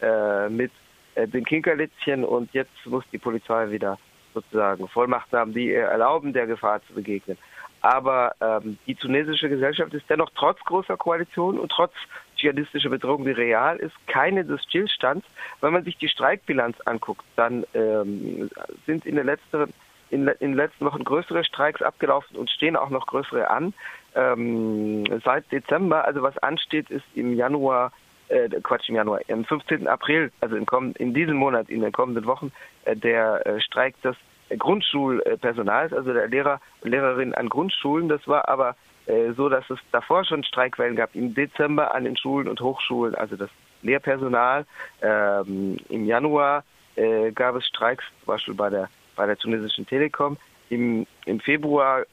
äh, 0.00 0.48
mit 0.48 0.72
äh, 1.14 1.26
den 1.26 1.44
Kinkerlitzchen 1.44 2.24
und 2.24 2.52
jetzt 2.52 2.86
muss 2.86 3.04
die 3.12 3.18
Polizei 3.18 3.70
wieder 3.70 3.98
sozusagen 4.34 4.88
Vollmachten 4.88 5.38
haben, 5.38 5.54
die 5.54 5.68
ihr 5.68 5.84
erlauben, 5.84 6.32
der 6.32 6.46
Gefahr 6.46 6.80
zu 6.86 6.94
begegnen. 6.94 7.38
Aber 7.80 8.34
ähm, 8.40 8.76
die 8.86 8.94
tunesische 8.94 9.48
Gesellschaft 9.48 9.94
ist 9.94 10.04
dennoch 10.08 10.30
trotz 10.34 10.58
großer 10.60 10.96
Koalition 10.96 11.58
und 11.58 11.70
trotz 11.70 11.92
dschihadistischer 12.36 12.88
Bedrohung, 12.88 13.24
die 13.24 13.30
real 13.30 13.76
ist, 13.78 13.94
keine 14.06 14.44
des 14.44 14.62
Stillstands. 14.64 15.26
Wenn 15.60 15.72
man 15.72 15.84
sich 15.84 15.96
die 15.96 16.08
Streikbilanz 16.08 16.80
anguckt, 16.86 17.24
dann 17.36 17.64
ähm, 17.74 18.50
sind 18.86 19.06
in 19.06 19.16
den 19.16 19.26
letzten 19.26 19.72
in, 20.10 20.28
in 20.28 20.50
den 20.50 20.54
letzten 20.54 20.84
Wochen 20.84 21.04
größere 21.04 21.44
Streiks 21.44 21.82
abgelaufen 21.82 22.36
und 22.36 22.50
stehen 22.50 22.76
auch 22.76 22.90
noch 22.90 23.06
größere 23.06 23.50
an. 23.50 23.74
Ähm, 24.14 25.04
seit 25.24 25.50
Dezember, 25.52 26.04
also 26.04 26.22
was 26.22 26.36
ansteht, 26.38 26.90
ist 26.90 27.04
im 27.14 27.34
Januar, 27.34 27.92
äh, 28.28 28.48
Quatsch, 28.62 28.88
im 28.88 28.96
Januar, 28.96 29.20
am 29.30 29.44
15. 29.44 29.86
April, 29.86 30.32
also 30.40 30.56
im 30.56 30.66
kommenden, 30.66 31.00
in 31.00 31.14
diesem 31.14 31.36
Monat, 31.36 31.68
in 31.68 31.80
den 31.80 31.92
kommenden 31.92 32.26
Wochen, 32.26 32.52
äh, 32.84 32.96
der 32.96 33.46
äh, 33.46 33.60
Streik 33.60 34.00
des 34.02 34.16
Grundschulpersonals, 34.56 35.92
also 35.92 36.12
der 36.12 36.28
Lehrer 36.28 36.60
und 36.80 36.90
Lehrerinnen 36.90 37.34
an 37.34 37.48
Grundschulen. 37.48 38.08
Das 38.08 38.26
war 38.26 38.48
aber 38.48 38.76
äh, 39.06 39.32
so, 39.32 39.48
dass 39.48 39.68
es 39.70 39.78
davor 39.92 40.24
schon 40.24 40.44
Streikwellen 40.44 40.96
gab 40.96 41.14
im 41.14 41.34
Dezember 41.34 41.94
an 41.94 42.04
den 42.04 42.16
Schulen 42.16 42.48
und 42.48 42.60
Hochschulen, 42.60 43.14
also 43.14 43.36
das 43.36 43.50
Lehrpersonal. 43.82 44.66
Ähm, 45.02 45.76
Im 45.88 46.06
Januar 46.06 46.64
äh, 46.96 47.30
gab 47.32 47.56
es 47.56 47.66
Streiks, 47.66 48.04
zum 48.20 48.26
Beispiel 48.26 48.54
bei 48.54 48.70
der 48.70 48.88
bei 49.18 49.26
der 49.26 49.36
tunesischen 49.36 49.86
Telekom. 49.86 50.38
Im, 50.70 51.06
im 51.26 51.40
Februar 51.40 52.04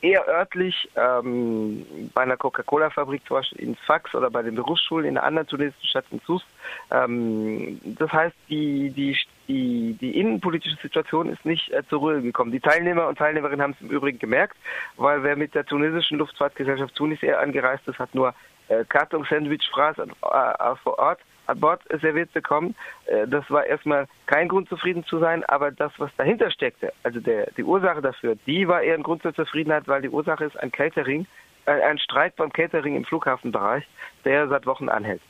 eher 0.00 0.26
örtlich 0.28 0.88
ähm, 0.96 2.10
bei 2.14 2.22
einer 2.22 2.36
Coca-Cola-Fabrik, 2.36 3.22
zum 3.26 3.38
Beispiel 3.38 3.60
in 3.60 3.76
Sfax 3.84 4.14
oder 4.14 4.30
bei 4.30 4.42
den 4.42 4.54
Berufsschulen 4.54 5.06
in 5.06 5.16
einer 5.16 5.26
anderen 5.26 5.48
tunesischen 5.48 5.88
Stadt 5.88 6.04
in 6.10 6.20
Sus. 6.26 6.44
Ähm, 6.90 7.80
das 7.84 8.12
heißt, 8.12 8.36
die, 8.48 8.90
die, 8.90 9.16
die, 9.48 9.96
die 10.00 10.18
innenpolitische 10.18 10.76
Situation 10.80 11.28
ist 11.28 11.44
nicht 11.44 11.70
äh, 11.72 11.82
zur 11.88 12.00
Ruhe 12.00 12.22
gekommen. 12.22 12.52
Die 12.52 12.60
Teilnehmer 12.60 13.08
und 13.08 13.18
Teilnehmerinnen 13.18 13.62
haben 13.62 13.74
es 13.78 13.80
im 13.80 13.90
Übrigen 13.90 14.18
gemerkt, 14.18 14.56
weil 14.96 15.22
wer 15.22 15.36
mit 15.36 15.54
der 15.54 15.64
tunesischen 15.64 16.18
Luftfahrtgesellschaft 16.18 16.94
Tunis 16.94 17.22
eher 17.22 17.40
angereist 17.40 17.86
ist, 17.88 17.98
hat 17.98 18.14
nur 18.14 18.34
äh, 18.68 18.84
Karton-Sandwich-Fraß 18.84 19.98
äh, 19.98 20.76
vor 20.82 20.98
Ort 20.98 21.20
an 21.46 21.60
Bord 21.60 21.82
serviert 22.00 22.32
bekommen. 22.32 22.74
Äh, 23.06 23.26
das 23.26 23.48
war 23.50 23.64
erstmal 23.64 24.06
kein 24.26 24.48
Grund 24.48 24.68
zufrieden 24.68 25.04
zu 25.04 25.18
sein, 25.18 25.44
aber 25.44 25.70
das, 25.70 25.92
was 25.98 26.10
dahinter 26.16 26.50
steckte, 26.50 26.92
also 27.02 27.20
der, 27.20 27.50
die 27.56 27.64
Ursache 27.64 28.02
dafür, 28.02 28.36
die 28.46 28.68
war 28.68 28.82
eher 28.82 28.94
ein 28.94 29.02
Grund 29.02 29.22
zur 29.22 29.34
Zufriedenheit, 29.34 29.88
weil 29.88 30.02
die 30.02 30.10
Ursache 30.10 30.44
ist 30.44 30.58
ein 30.58 30.72
Catering, 30.72 31.26
ein 31.66 31.98
Streit 31.98 32.36
beim 32.36 32.52
Catering 32.52 32.96
im 32.96 33.04
Flughafenbereich, 33.04 33.84
der 34.24 34.48
seit 34.48 34.66
Wochen 34.66 34.88
anhält. 34.88 35.20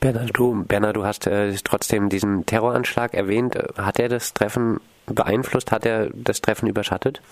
Bernhard, 0.00 0.30
du, 0.34 0.64
Bernhard, 0.64 0.96
du 0.96 1.04
hast 1.04 1.26
äh, 1.26 1.54
trotzdem 1.62 2.08
diesen 2.08 2.44
Terroranschlag 2.44 3.14
erwähnt. 3.14 3.56
Hat 3.76 3.98
er 3.98 4.08
das 4.08 4.34
Treffen 4.34 4.80
beeinflusst? 5.06 5.70
Hat 5.70 5.86
er 5.86 6.10
das 6.12 6.40
Treffen 6.40 6.68
überschattet? 6.68 7.22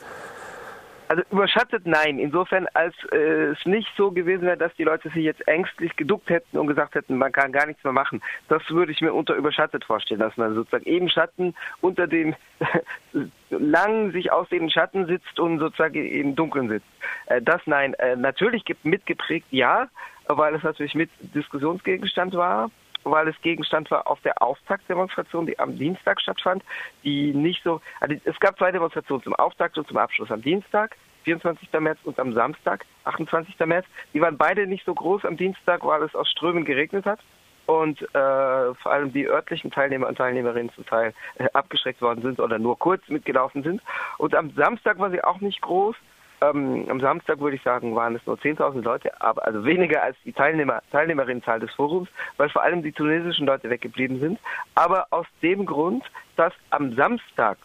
Also 1.11 1.25
überschattet 1.33 1.87
nein, 1.87 2.21
insofern 2.21 2.69
als 2.73 2.95
äh, 3.11 3.47
es 3.47 3.67
nicht 3.67 3.89
so 3.97 4.13
gewesen 4.13 4.43
wäre, 4.43 4.57
dass 4.57 4.73
die 4.77 4.85
Leute 4.85 5.09
sich 5.09 5.25
jetzt 5.25 5.45
ängstlich 5.49 5.97
geduckt 5.97 6.31
hätten 6.31 6.57
und 6.57 6.69
gesagt 6.69 6.95
hätten, 6.95 7.19
man 7.19 7.33
kann 7.33 7.51
gar 7.51 7.67
nichts 7.67 7.83
mehr 7.83 7.93
machen. 7.93 8.23
Das 8.49 8.63
würde 8.71 8.93
ich 8.93 9.01
mir 9.01 9.13
unter 9.13 9.35
überschattet 9.35 9.85
vorstellen, 9.85 10.21
dass 10.21 10.37
man 10.37 10.55
sozusagen 10.55 10.85
eben 10.85 11.09
Schatten 11.09 11.57
unter 11.81 12.07
dem 12.07 12.37
lang 13.51 14.13
sich 14.13 14.31
aus 14.31 14.49
dem 14.51 14.71
Schatten 14.71 15.07
sitzt 15.07 15.41
und 15.41 15.59
sozusagen 15.59 15.97
im 15.97 16.37
Dunkeln 16.37 16.69
sitzt. 16.69 16.87
Äh, 17.27 17.43
das 17.43 17.61
nein, 17.67 17.95
äh, 17.95 18.15
natürlich 18.15 18.63
mitgeprägt 18.85 19.49
ja, 19.51 19.89
weil 20.29 20.55
es 20.55 20.63
natürlich 20.63 20.95
mit 20.95 21.11
Diskussionsgegenstand 21.35 22.35
war 22.35 22.71
weil 23.05 23.29
es 23.29 23.41
Gegenstand 23.43 23.91
war 23.91 24.07
auf 24.07 24.21
der 24.21 24.43
Auftaktdemonstration, 24.43 25.47
die 25.47 25.59
am 25.59 25.77
Dienstag 25.77 26.21
stattfand, 26.21 26.63
die 27.05 27.33
nicht 27.33 27.63
so, 27.63 27.81
also 28.01 28.17
es 28.25 28.39
gab 28.41 28.59
zwei 28.59 28.73
Demonstrationen 28.73 29.23
zum 29.23 29.35
Auftakt 29.35 29.79
und 29.79 29.87
zum 29.89 29.97
Abschluss 29.97 30.31
am 30.31 30.43
Dienstag, 30.43 30.97
24. 31.25 31.69
März 31.81 31.99
und 32.05 32.19
am 32.19 32.33
Samstag, 32.33 32.87
28. 33.05 33.55
März. 33.67 33.87
Die 34.15 34.21
waren 34.21 34.39
beide 34.39 34.67
nicht 34.67 34.85
so 34.87 34.95
groß 34.95 35.25
am 35.25 35.37
Dienstag, 35.37 35.85
weil 35.85 36.03
es 36.03 36.15
aus 36.15 36.31
Strömen 36.31 36.65
geregnet 36.65 37.05
hat 37.05 37.21
und 37.67 38.03
äh, 38.03 38.75
vor 38.75 38.93
allem 38.93 39.13
die 39.13 39.29
örtlichen 39.29 39.71
Teilnehmer 39.71 40.09
und 40.09 40.17
Teilnehmerinnen 40.17 40.73
zum 40.75 40.87
Teil 40.87 41.15
äh, 41.37 41.47
abgeschreckt 41.53 42.03
worden 42.03 42.23
sind 42.23 42.41
oder 42.41 42.59
nur 42.59 42.79
kurz 42.79 43.07
mitgelaufen 43.09 43.63
sind. 43.63 43.83
Und 44.19 44.35
am 44.35 44.51
Samstag 44.55 44.99
war 44.99 45.11
sie 45.11 45.23
auch 45.23 45.41
nicht 45.41 45.61
groß, 45.61 45.95
ähm, 46.41 46.87
am 46.89 47.01
Samstag 47.01 47.41
würde 47.41 47.57
ich 47.57 47.63
sagen, 47.63 47.95
waren 47.95 48.17
es 48.17 48.27
nur 48.27 48.37
10.000 48.37 48.83
Leute, 48.83 49.21
aber 49.21 49.45
also 49.45 49.65
weniger 49.65 50.03
als 50.03 50.17
die 50.25 50.33
Teilnehmer, 50.33 50.83
Teilnehmerinnenzahl 50.91 51.61
des 51.61 51.73
Forums, 51.73 52.09
weil 52.37 52.49
vor 52.49 52.63
allem 52.63 52.83
die 52.83 52.93
tunesischen 52.93 53.47
Leute 53.47 53.69
weggeblieben 53.69 54.21
sind. 54.21 54.39
Aber 54.75 55.07
aus 55.11 55.27
dem 55.43 55.67
Grund, 55.67 56.05
dass 56.37 56.53
am 56.71 56.95
Samstag, 56.95 57.59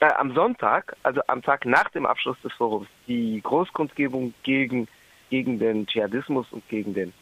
äh, 0.00 0.12
am 0.14 0.34
Sonntag, 0.34 0.96
also 1.02 1.20
am 1.26 1.42
Tag 1.42 1.66
nach 1.66 1.90
dem 1.90 2.06
Abschluss 2.06 2.40
des 2.42 2.52
Forums, 2.54 2.88
die 3.06 3.40
Großkundgebung 3.42 4.34
gegen, 4.42 4.88
gegen 5.30 5.58
den 5.58 5.86
Dschihadismus 5.86 6.46
und 6.52 6.66
gegen 6.68 6.94
den 6.94 7.12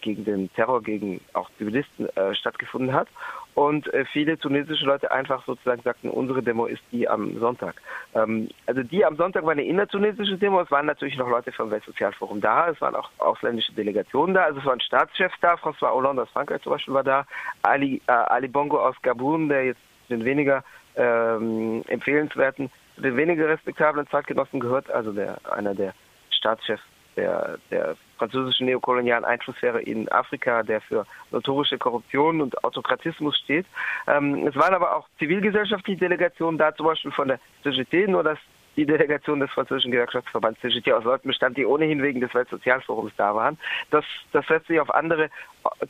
gegen 0.00 0.24
den 0.24 0.52
Terror 0.54 0.82
gegen 0.82 1.20
auch 1.32 1.50
Zivilisten 1.58 2.08
äh, 2.16 2.34
stattgefunden 2.34 2.92
hat. 2.92 3.08
Und 3.54 3.92
äh, 3.92 4.04
viele 4.04 4.38
tunesische 4.38 4.84
Leute 4.84 5.10
einfach 5.10 5.44
sozusagen 5.44 5.82
sagten, 5.82 6.10
unsere 6.10 6.42
Demo 6.42 6.66
ist 6.66 6.82
die 6.92 7.08
am 7.08 7.38
Sonntag. 7.40 7.74
Ähm, 8.14 8.48
also 8.66 8.82
die 8.82 9.04
am 9.04 9.16
Sonntag 9.16 9.44
war 9.44 9.52
eine 9.52 9.64
innertunesische 9.64 10.38
Demo. 10.38 10.60
Es 10.60 10.70
waren 10.70 10.86
natürlich 10.86 11.16
noch 11.16 11.28
Leute 11.28 11.50
vom 11.50 11.70
Weltsozialforum 11.70 12.40
da. 12.40 12.68
Es 12.70 12.80
waren 12.80 12.94
auch 12.94 13.10
ausländische 13.18 13.72
Delegationen 13.72 14.34
da. 14.34 14.44
Also 14.44 14.60
es 14.60 14.66
waren 14.66 14.80
Staatschefs 14.80 15.34
da. 15.40 15.54
François 15.54 15.92
Hollande 15.92 16.22
aus 16.22 16.30
Frankreich 16.30 16.62
zum 16.62 16.72
Beispiel 16.72 16.94
war 16.94 17.04
da. 17.04 17.26
Ali, 17.62 18.00
äh, 18.06 18.12
Ali 18.12 18.48
Bongo 18.48 18.78
aus 18.78 18.94
Gabun, 19.02 19.48
der 19.48 19.64
jetzt 19.64 19.80
den 20.08 20.24
weniger 20.24 20.62
ähm, 20.94 21.82
empfehlenswerten, 21.88 22.70
den 22.96 23.16
weniger 23.16 23.48
respektablen 23.48 24.06
Zeitgenossen 24.08 24.60
gehört. 24.60 24.90
Also 24.90 25.12
der 25.12 25.38
einer 25.50 25.74
der 25.74 25.94
Staatschefs 26.30 26.82
der, 27.18 27.58
der 27.70 27.96
französischen 28.16 28.66
neokolonialen 28.66 29.24
Einflusssphäre 29.24 29.80
in 29.82 30.10
Afrika, 30.10 30.62
der 30.62 30.80
für 30.80 31.06
notorische 31.30 31.78
Korruption 31.78 32.40
und 32.40 32.64
Autokratismus 32.64 33.36
steht. 33.38 33.66
Ähm, 34.06 34.46
es 34.46 34.56
waren 34.56 34.74
aber 34.74 34.96
auch 34.96 35.08
zivilgesellschaftliche 35.18 36.00
Delegationen 36.00 36.58
da, 36.58 36.74
zum 36.74 36.86
Beispiel 36.86 37.10
von 37.10 37.28
der 37.28 37.40
CGT, 37.62 38.08
nur 38.08 38.22
dass 38.22 38.38
die 38.76 38.86
Delegation 38.86 39.40
des 39.40 39.50
französischen 39.50 39.90
Gewerkschaftsverbands 39.90 40.60
CGT 40.60 40.92
aus 40.92 41.02
Leuten 41.02 41.26
bestand, 41.26 41.56
die 41.56 41.66
ohnehin 41.66 42.00
wegen 42.00 42.20
des 42.20 42.32
Weltsozialforums 42.32 43.12
da 43.16 43.34
waren. 43.34 43.58
Das, 43.90 44.04
das 44.32 44.48
lässt 44.48 44.68
sich 44.68 44.78
auf 44.78 44.94
andere 44.94 45.30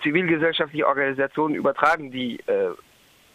zivilgesellschaftliche 0.02 0.86
Organisationen 0.86 1.54
übertragen, 1.54 2.10
die 2.10 2.40
äh, 2.46 2.70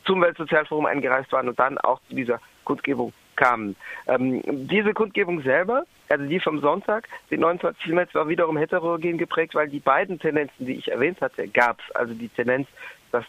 zum 0.05 0.21
Weltsozialforum 0.21 0.87
eingereist 0.87 1.31
waren 1.31 1.47
und 1.47 1.59
dann 1.59 1.77
auch 1.77 1.99
zu 2.09 2.15
dieser 2.15 2.39
Kundgebung 2.63 3.13
kamen. 3.35 3.75
Ähm, 4.07 4.41
diese 4.45 4.93
Kundgebung 4.93 5.41
selber, 5.41 5.85
also 6.09 6.25
die 6.25 6.39
vom 6.39 6.59
Sonntag, 6.59 7.07
den 7.31 7.41
29. 7.41 7.87
März, 7.87 8.13
war 8.13 8.27
wiederum 8.27 8.57
heterogen 8.57 9.17
geprägt, 9.17 9.55
weil 9.55 9.69
die 9.69 9.79
beiden 9.79 10.19
Tendenzen, 10.19 10.65
die 10.65 10.75
ich 10.75 10.91
erwähnt 10.91 11.21
hatte, 11.21 11.47
gab 11.47 11.79
es. 11.79 11.95
Also 11.95 12.13
die 12.13 12.29
Tendenz, 12.29 12.67
dass 13.11 13.25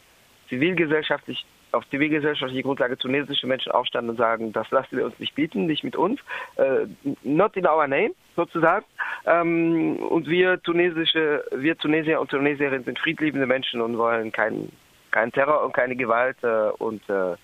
zivilgesellschaftlich 0.49 1.44
auf 1.75 1.88
zivilgesellschaftliche 1.90 2.62
Grundlage 2.62 2.96
tunesische 2.96 3.46
Menschen 3.46 3.73
aufstanden 3.73 4.11
und 4.11 4.16
sagen, 4.16 4.52
das 4.52 4.70
lassen 4.70 4.96
wir 4.96 5.04
uns 5.04 5.18
nicht 5.18 5.34
bieten, 5.34 5.66
nicht 5.66 5.82
mit 5.82 5.96
uns, 5.96 6.20
äh, 6.56 6.87
not 7.25 7.56
in 7.56 7.66
our 7.66 7.87
name 7.87 8.12
sozusagen. 8.37 8.84
Ähm, 9.26 9.96
und 9.96 10.28
wir 10.28 10.62
tunesische, 10.62 11.44
wir 11.50 11.76
Tunesier 11.76 12.20
und 12.20 12.30
Tunesierinnen 12.30 12.84
sind 12.84 12.99
friedliebende 12.99 13.46
Menschen 13.46 13.80
und 13.80 13.99
wollen 13.99 14.32
keinen 14.32 14.73
kein 15.11 15.30
Terror 15.30 15.64
und 15.64 15.73
keine 15.73 15.94
Gewalt 15.94 16.37
äh, 16.42 16.70
und 16.78 17.08
äh, 17.08 17.37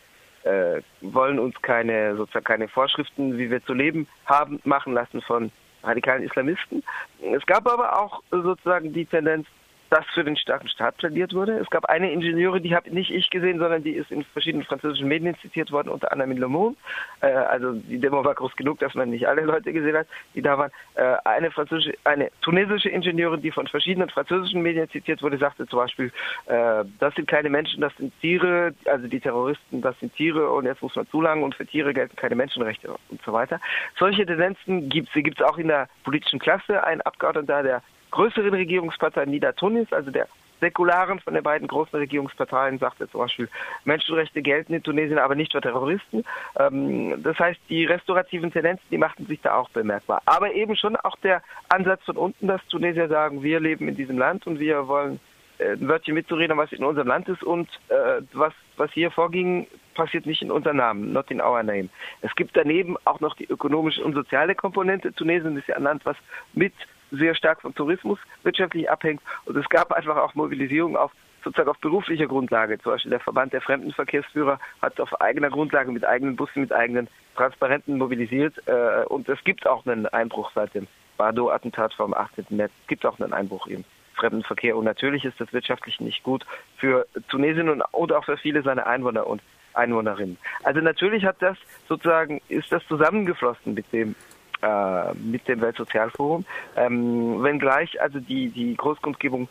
äh, 0.44 0.80
wollen 1.00 1.38
uns 1.38 1.60
keine 1.62 2.16
sozusagen 2.16 2.44
keine 2.44 2.68
Vorschriften, 2.68 3.36
wie 3.38 3.50
wir 3.50 3.64
zu 3.64 3.74
leben 3.74 4.06
haben, 4.26 4.60
machen 4.64 4.92
lassen 4.92 5.20
von 5.22 5.50
radikalen 5.82 6.22
Islamisten. 6.22 6.82
Es 7.20 7.44
gab 7.46 7.70
aber 7.70 7.98
auch 7.98 8.22
sozusagen 8.30 8.92
die 8.92 9.06
Tendenz, 9.06 9.46
das 9.90 10.04
für 10.14 10.24
den 10.24 10.36
starken 10.36 10.68
Staat 10.68 10.96
plädiert 10.98 11.34
wurde. 11.34 11.58
Es 11.58 11.68
gab 11.68 11.84
eine 11.86 12.10
Ingenieurin, 12.12 12.62
die 12.62 12.74
habe 12.74 12.90
nicht 12.90 13.10
ich 13.10 13.28
gesehen, 13.28 13.58
sondern 13.58 13.82
die 13.82 13.92
ist 13.92 14.10
in 14.10 14.24
verschiedenen 14.24 14.64
französischen 14.64 15.08
Medien 15.08 15.36
zitiert 15.42 15.72
worden, 15.72 15.88
unter 15.88 16.12
anderem 16.12 16.30
in 16.30 16.38
Le 16.38 16.48
Monde. 16.48 16.76
Äh, 17.20 17.26
also 17.26 17.72
die 17.72 17.98
Demo 17.98 18.24
war 18.24 18.34
groß 18.34 18.54
genug, 18.56 18.78
dass 18.78 18.94
man 18.94 19.10
nicht 19.10 19.26
alle 19.26 19.42
Leute 19.42 19.72
gesehen 19.72 19.96
hat, 19.96 20.06
die 20.34 20.42
da 20.42 20.56
waren. 20.56 20.70
Äh, 20.94 21.16
eine 21.24 21.50
französische, 21.50 21.94
eine 22.04 22.30
tunesische 22.40 22.88
Ingenieurin, 22.88 23.42
die 23.42 23.50
von 23.50 23.66
verschiedenen 23.66 24.08
französischen 24.08 24.62
Medien 24.62 24.88
zitiert 24.90 25.22
wurde, 25.22 25.38
sagte 25.38 25.66
zum 25.66 25.80
Beispiel, 25.80 26.12
äh, 26.46 26.84
das 27.00 27.14
sind 27.16 27.26
keine 27.26 27.50
Menschen, 27.50 27.80
das 27.80 27.94
sind 27.96 28.12
Tiere, 28.20 28.72
also 28.84 29.08
die 29.08 29.20
Terroristen, 29.20 29.80
das 29.82 29.98
sind 29.98 30.14
Tiere 30.14 30.50
und 30.50 30.66
jetzt 30.66 30.82
muss 30.82 30.94
man 30.94 31.08
zulangen 31.08 31.42
und 31.42 31.56
für 31.56 31.66
Tiere 31.66 31.92
gelten 31.92 32.14
keine 32.14 32.36
Menschenrechte 32.36 32.94
und 33.08 33.20
so 33.22 33.32
weiter. 33.32 33.60
Solche 33.98 34.24
Tendenzen 34.24 34.88
gibt 34.88 35.08
es. 35.08 35.14
Sie 35.14 35.22
gibt 35.22 35.40
es 35.40 35.46
auch 35.46 35.58
in 35.58 35.68
der 35.68 35.88
politischen 36.04 36.38
Klasse. 36.38 36.84
Ein 36.84 37.00
Abgeordneter 37.00 37.62
der 37.62 37.82
größeren 38.10 38.54
Regierungspartei 38.54 39.24
Tunis, 39.56 39.92
also 39.92 40.10
der 40.10 40.26
säkularen 40.60 41.20
von 41.20 41.34
den 41.34 41.42
beiden 41.42 41.66
großen 41.66 41.98
Regierungsparteien, 41.98 42.78
sagte 42.78 43.10
zum 43.10 43.20
Beispiel, 43.20 43.48
Menschenrechte 43.84 44.42
gelten 44.42 44.74
in 44.74 44.82
Tunesien, 44.82 45.18
aber 45.18 45.34
nicht 45.34 45.52
für 45.52 45.60
Terroristen. 45.60 46.24
Ähm, 46.58 47.22
das 47.22 47.38
heißt, 47.38 47.60
die 47.68 47.84
restaurativen 47.86 48.52
Tendenzen, 48.52 48.84
die 48.90 48.98
machten 48.98 49.26
sich 49.26 49.40
da 49.40 49.54
auch 49.54 49.70
bemerkbar. 49.70 50.22
Aber 50.26 50.52
eben 50.52 50.76
schon 50.76 50.96
auch 50.96 51.16
der 51.16 51.42
Ansatz 51.68 52.04
von 52.04 52.16
unten, 52.16 52.46
dass 52.46 52.64
Tunesier 52.68 53.08
sagen, 53.08 53.42
wir 53.42 53.60
leben 53.60 53.88
in 53.88 53.96
diesem 53.96 54.18
Land 54.18 54.46
und 54.46 54.60
wir 54.60 54.86
wollen 54.86 55.18
äh, 55.58 55.72
ein 55.72 55.88
Wörtchen 55.88 56.14
mitzureden, 56.14 56.56
was 56.56 56.72
in 56.72 56.84
unserem 56.84 57.08
Land 57.08 57.28
ist 57.28 57.42
und 57.42 57.68
äh, 57.88 58.22
was, 58.32 58.52
was 58.76 58.92
hier 58.92 59.10
vorging, 59.10 59.66
passiert 59.94 60.24
nicht 60.24 60.42
in 60.42 60.50
unserem 60.50 60.76
Namen, 60.76 61.12
not 61.12 61.30
in 61.30 61.40
our 61.40 61.62
name. 61.62 61.88
Es 62.22 62.34
gibt 62.34 62.56
daneben 62.56 62.96
auch 63.04 63.20
noch 63.20 63.34
die 63.34 63.50
ökonomische 63.50 64.02
und 64.04 64.14
soziale 64.14 64.54
Komponente. 64.54 65.12
Tunesien 65.12 65.56
ist 65.56 65.68
ja 65.68 65.76
ein 65.76 65.82
Land, 65.82 66.04
was 66.06 66.16
mit 66.52 66.72
sehr 67.10 67.34
stark 67.34 67.60
vom 67.62 67.74
Tourismus 67.74 68.18
wirtschaftlich 68.42 68.90
abhängt. 68.90 69.22
Und 69.44 69.56
es 69.56 69.68
gab 69.68 69.92
einfach 69.92 70.16
auch 70.16 70.34
Mobilisierung 70.34 70.96
auf 70.96 71.12
sozusagen 71.42 71.70
auf 71.70 71.78
beruflicher 71.78 72.26
Grundlage. 72.26 72.78
Zum 72.78 72.92
Beispiel 72.92 73.10
der 73.10 73.20
Verband 73.20 73.52
der 73.52 73.62
Fremdenverkehrsführer 73.62 74.58
hat 74.82 75.00
auf 75.00 75.20
eigener 75.20 75.50
Grundlage 75.50 75.90
mit 75.90 76.04
eigenen 76.04 76.36
Bussen, 76.36 76.60
mit 76.62 76.72
eigenen 76.72 77.08
Transparenten 77.36 77.98
mobilisiert. 77.98 78.54
Äh, 78.66 79.04
und 79.06 79.28
es 79.28 79.42
gibt 79.44 79.66
auch 79.66 79.86
einen 79.86 80.06
Einbruch 80.06 80.50
seit 80.54 80.74
dem 80.74 80.86
Bardo-Attentat 81.16 81.94
vom 81.94 82.14
18. 82.14 82.46
März. 82.50 82.72
Es 82.82 82.88
gibt 82.88 83.06
auch 83.06 83.18
einen 83.18 83.32
Einbruch 83.32 83.66
im 83.66 83.84
Fremdenverkehr. 84.14 84.76
Und 84.76 84.84
natürlich 84.84 85.24
ist 85.24 85.40
das 85.40 85.52
wirtschaftlich 85.52 86.00
nicht 86.00 86.22
gut 86.22 86.44
für 86.76 87.06
Tunesien 87.28 87.68
und, 87.68 87.82
und 87.92 88.12
auch 88.12 88.24
für 88.24 88.36
viele 88.36 88.62
seiner 88.62 88.86
Einwohner 88.86 89.26
und 89.26 89.42
Einwohnerinnen. 89.74 90.36
Also 90.64 90.80
natürlich 90.80 91.24
hat 91.24 91.36
das 91.40 91.56
sozusagen, 91.88 92.40
ist 92.48 92.72
das 92.72 92.84
zusammengeflossen 92.88 93.74
mit 93.74 93.90
dem 93.92 94.14
äh, 94.62 95.14
mit 95.14 95.46
dem 95.48 95.60
Weltsozialforum, 95.60 96.44
ähm, 96.76 97.42
wenngleich 97.42 98.00
also 98.00 98.20
die, 98.20 98.48
die 98.48 98.76
Großkundgebung 98.76 99.48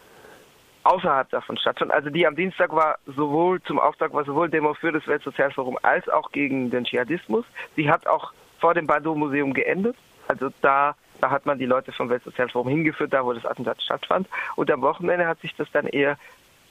außerhalb 0.83 1.29
davon 1.29 1.57
stattfand. 1.57 1.91
Also 1.91 2.09
die 2.09 2.25
am 2.25 2.35
Dienstag 2.35 2.73
war 2.73 2.97
sowohl 3.05 3.61
zum 3.63 3.79
Auftrag 3.79 4.13
war 4.13 4.23
sowohl 4.23 4.49
Demo 4.49 4.73
für 4.73 4.91
das 4.91 5.05
Weltsozialforum 5.07 5.77
als 5.83 6.07
auch 6.09 6.31
gegen 6.31 6.71
den 6.71 6.85
Dschihadismus. 6.85 7.45
Sie 7.75 7.89
hat 7.89 8.07
auch 8.07 8.33
vor 8.59 8.73
dem 8.73 8.87
Bado-Museum 8.87 9.53
geendet. 9.53 9.95
Also 10.27 10.49
da, 10.61 10.95
da 11.21 11.31
hat 11.31 11.45
man 11.45 11.59
die 11.59 11.65
Leute 11.65 11.91
vom 11.91 12.09
Weltsozialforum 12.09 12.69
hingeführt, 12.69 13.13
da 13.13 13.25
wo 13.25 13.33
das 13.33 13.45
Attentat 13.45 13.81
stattfand. 13.81 14.27
Und 14.55 14.71
am 14.71 14.81
Wochenende 14.81 15.27
hat 15.27 15.39
sich 15.41 15.55
das 15.55 15.69
dann 15.71 15.87
eher 15.87 16.17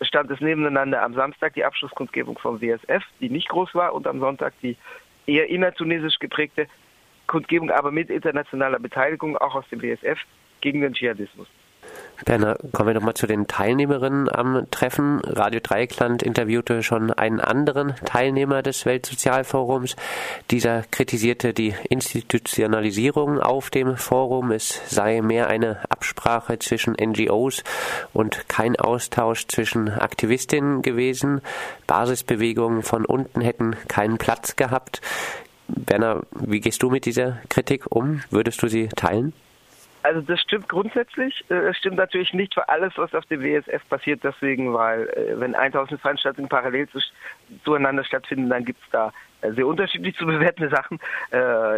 stand 0.01 0.31
es 0.31 0.41
nebeneinander 0.41 1.03
am 1.03 1.15
Samstag 1.15 1.55
die 1.55 1.65
Abschlusskundgebung 1.65 2.39
vom 2.39 2.61
WSF, 2.61 3.03
die 3.21 3.31
nicht 3.31 3.49
groß 3.49 3.75
war, 3.75 3.95
und 3.95 4.07
am 4.07 4.21
Sonntag 4.21 4.55
die 4.63 4.77
eher 5.27 5.49
innertunesisch 5.49 6.19
geprägte 6.19 6.69
Kundgebung, 7.29 7.71
aber 7.71 7.93
mit 7.93 8.11
internationaler 8.11 8.81
Beteiligung 8.81 9.37
auch 9.37 9.55
aus 9.55 9.69
dem 9.71 9.81
WSF 9.81 10.19
gegen 10.61 10.81
den 10.81 10.95
Dschihadismus. 10.95 11.47
Berner, 12.25 12.57
kommen 12.73 12.89
wir 12.89 12.95
nochmal 12.95 13.15
zu 13.15 13.27
den 13.29 13.47
Teilnehmerinnen 13.47 14.29
am 14.29 14.67
Treffen. 14.71 15.21
Radio 15.21 15.61
Dreieckland 15.63 16.23
interviewte 16.23 16.83
schon 16.83 17.13
einen 17.13 17.41
anderen 17.41 17.95
Teilnehmer 18.05 18.63
des 18.63 18.85
Weltsozialforums. 18.85 19.95
Dieser 20.51 20.83
kritisierte 20.83 21.55
die 21.55 21.75
Institutionalisierung 21.89 23.41
auf 23.41 23.71
dem 23.71 23.97
Forum. 23.97 24.51
Es 24.51 24.83
sei 24.91 25.21
mehr 25.23 25.47
eine 25.47 25.79
Absprache 25.91 26.59
zwischen 26.59 26.97
NGOs 27.01 27.63
und 28.13 28.49
kein 28.49 28.77
Austausch 28.77 29.47
zwischen 29.47 29.89
Aktivistinnen 29.89 30.83
gewesen. 30.83 31.41
Basisbewegungen 31.87 32.83
von 32.83 33.07
unten 33.07 33.41
hätten 33.41 33.77
keinen 33.87 34.19
Platz 34.19 34.57
gehabt. 34.57 35.01
Berner, 35.69 36.23
wie 36.33 36.61
gehst 36.61 36.83
du 36.83 36.91
mit 36.91 37.05
dieser 37.05 37.39
Kritik 37.49 37.91
um? 37.91 38.23
Würdest 38.31 38.63
du 38.63 38.69
sie 38.69 38.89
teilen? 38.89 39.33
Also 40.03 40.21
das 40.21 40.41
stimmt 40.41 40.69
grundsätzlich. 40.69 41.45
Äh, 41.51 41.55
es 41.55 41.77
stimmt 41.77 41.97
natürlich 41.97 42.33
nicht 42.33 42.55
für 42.55 42.69
alles, 42.69 42.93
was 42.97 43.15
auf 43.15 43.27
dem 43.27 43.43
WSF 43.43 43.87
passiert. 43.89 44.23
Deswegen, 44.23 44.73
weil 44.73 45.09
äh, 45.09 45.39
wenn 45.41 45.55
1000 45.55 46.01
Veranstaltungen 46.01 46.49
parallel 46.49 46.89
zu, 46.89 47.01
zueinander 47.65 48.05
stattfinden, 48.05 48.49
dann 48.49 48.65
gibt 48.65 48.81
es 48.83 48.91
da 48.91 49.13
äh, 49.41 49.53
sehr 49.53 49.67
unterschiedlich 49.67 50.17
zu 50.17 50.27
bewertende 50.27 50.75
Sachen, 50.75 50.99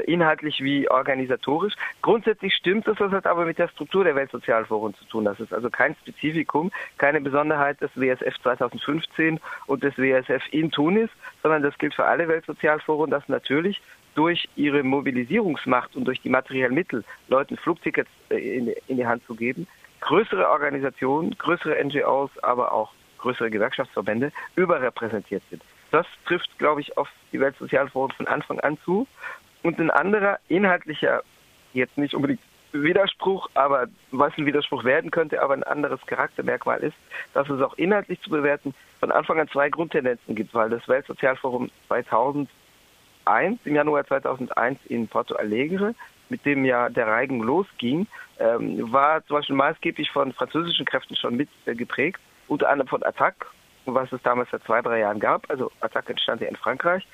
inhaltlich 0.06 0.62
wie 0.62 0.88
organisatorisch. 0.88 1.74
Grundsätzlich 2.02 2.54
stimmt 2.54 2.86
es, 2.88 2.98
das 2.98 3.12
hat 3.12 3.26
aber 3.26 3.44
mit 3.44 3.58
der 3.58 3.68
Struktur 3.68 4.04
der 4.04 4.14
Weltsozialforen 4.14 4.94
zu 4.94 5.04
tun. 5.06 5.24
Das 5.24 5.40
ist 5.40 5.52
also 5.52 5.70
kein 5.70 5.94
Spezifikum, 5.96 6.70
keine 6.98 7.20
Besonderheit 7.20 7.80
des 7.80 7.90
WSF 7.94 8.38
2015 8.42 9.40
und 9.66 9.82
des 9.82 9.96
WSF 9.98 10.42
in 10.52 10.70
Tunis, 10.70 11.10
sondern 11.42 11.62
das 11.62 11.76
gilt 11.78 11.94
für 11.94 12.04
alle 12.04 12.28
Weltsozialforen, 12.28 13.10
dass 13.10 13.28
natürlich 13.28 13.80
durch 14.20 14.46
ihre 14.54 14.82
Mobilisierungsmacht 14.82 15.96
und 15.96 16.04
durch 16.04 16.20
die 16.20 16.28
materiellen 16.28 16.74
Mittel 16.74 17.04
Leuten 17.28 17.56
Flugtickets 17.56 18.10
äh, 18.28 18.36
in, 18.36 18.68
in 18.86 18.98
die 18.98 19.06
Hand 19.06 19.24
zu 19.26 19.34
geben, 19.34 19.66
größere 20.00 20.46
Organisationen, 20.46 21.34
größere 21.38 21.82
NGOs, 21.82 22.30
aber 22.42 22.70
auch 22.70 22.92
größere 23.16 23.48
Gewerkschaftsverbände 23.48 24.30
überrepräsentiert 24.56 25.42
sind. 25.48 25.62
Das 25.90 26.06
trifft, 26.26 26.50
glaube 26.58 26.82
ich, 26.82 26.98
auf 26.98 27.08
die 27.32 27.40
Weltsozialforen 27.40 28.12
von 28.12 28.26
Anfang 28.26 28.60
an 28.60 28.76
zu. 28.84 29.06
Und 29.62 29.78
ein 29.78 29.90
anderer 29.90 30.38
inhaltlicher, 30.48 31.22
jetzt 31.72 31.96
nicht 31.96 32.14
unbedingt 32.14 32.40
Widerspruch, 32.72 33.48
aber 33.54 33.86
was 34.10 34.36
ein 34.36 34.44
Widerspruch 34.44 34.84
werden 34.84 35.10
könnte, 35.10 35.40
aber 35.40 35.54
ein 35.54 35.62
anderes 35.62 36.00
Charaktermerkmal 36.04 36.80
ist, 36.80 36.96
dass 37.32 37.48
es 37.48 37.62
auch 37.62 37.74
inhaltlich 37.78 38.20
zu 38.20 38.28
bewerten 38.28 38.74
von 39.00 39.10
Anfang 39.10 39.40
an 39.40 39.48
zwei 39.48 39.70
Grundtendenzen 39.70 40.34
gibt, 40.34 40.52
weil 40.52 40.68
das 40.68 40.86
Weltsozialforum 40.86 41.70
2000 41.88 42.48
2001, 42.48 42.59
im 43.64 43.74
Januar 43.74 44.04
2001 44.06 44.78
in 44.86 45.08
Porto 45.08 45.34
Alegre, 45.36 45.94
mit 46.28 46.44
dem 46.44 46.64
ja 46.64 46.88
der 46.88 47.06
Reigen 47.06 47.40
losging, 47.40 48.06
ähm, 48.38 48.92
war 48.92 49.24
zum 49.26 49.36
Beispiel 49.36 49.56
maßgeblich 49.56 50.10
von 50.10 50.32
französischen 50.32 50.86
Kräften 50.86 51.16
schon 51.16 51.36
mit 51.36 51.48
äh, 51.66 51.74
geprägt, 51.74 52.20
unter 52.48 52.68
anderem 52.68 52.88
von 52.88 53.02
Attac, 53.02 53.46
was 53.86 54.12
es 54.12 54.22
damals 54.22 54.50
seit 54.50 54.62
zwei, 54.64 54.82
drei 54.82 55.00
Jahren 55.00 55.20
gab. 55.20 55.48
Also 55.50 55.70
Attac 55.80 56.08
entstand 56.08 56.40
ja 56.40 56.48
in 56.48 56.56
Frankreich. 56.56 57.06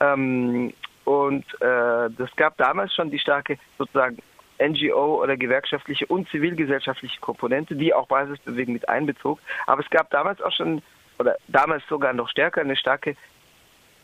Ähm, 0.00 0.72
und 1.04 1.44
äh, 1.60 2.10
das 2.16 2.34
gab 2.36 2.56
damals 2.58 2.94
schon 2.94 3.10
die 3.10 3.18
starke 3.18 3.58
sozusagen 3.78 4.18
NGO 4.60 5.22
oder 5.22 5.36
gewerkschaftliche 5.36 6.06
und 6.06 6.28
zivilgesellschaftliche 6.28 7.20
Komponente, 7.20 7.74
die 7.74 7.92
auch 7.92 8.06
Basisbewegung 8.06 8.74
mit 8.74 8.88
einbezog. 8.88 9.40
Aber 9.66 9.82
es 9.82 9.90
gab 9.90 10.10
damals 10.10 10.40
auch 10.40 10.52
schon, 10.52 10.82
oder 11.18 11.36
damals 11.48 11.82
sogar 11.88 12.12
noch 12.12 12.28
stärker, 12.28 12.60
eine 12.60 12.76
starke 12.76 13.16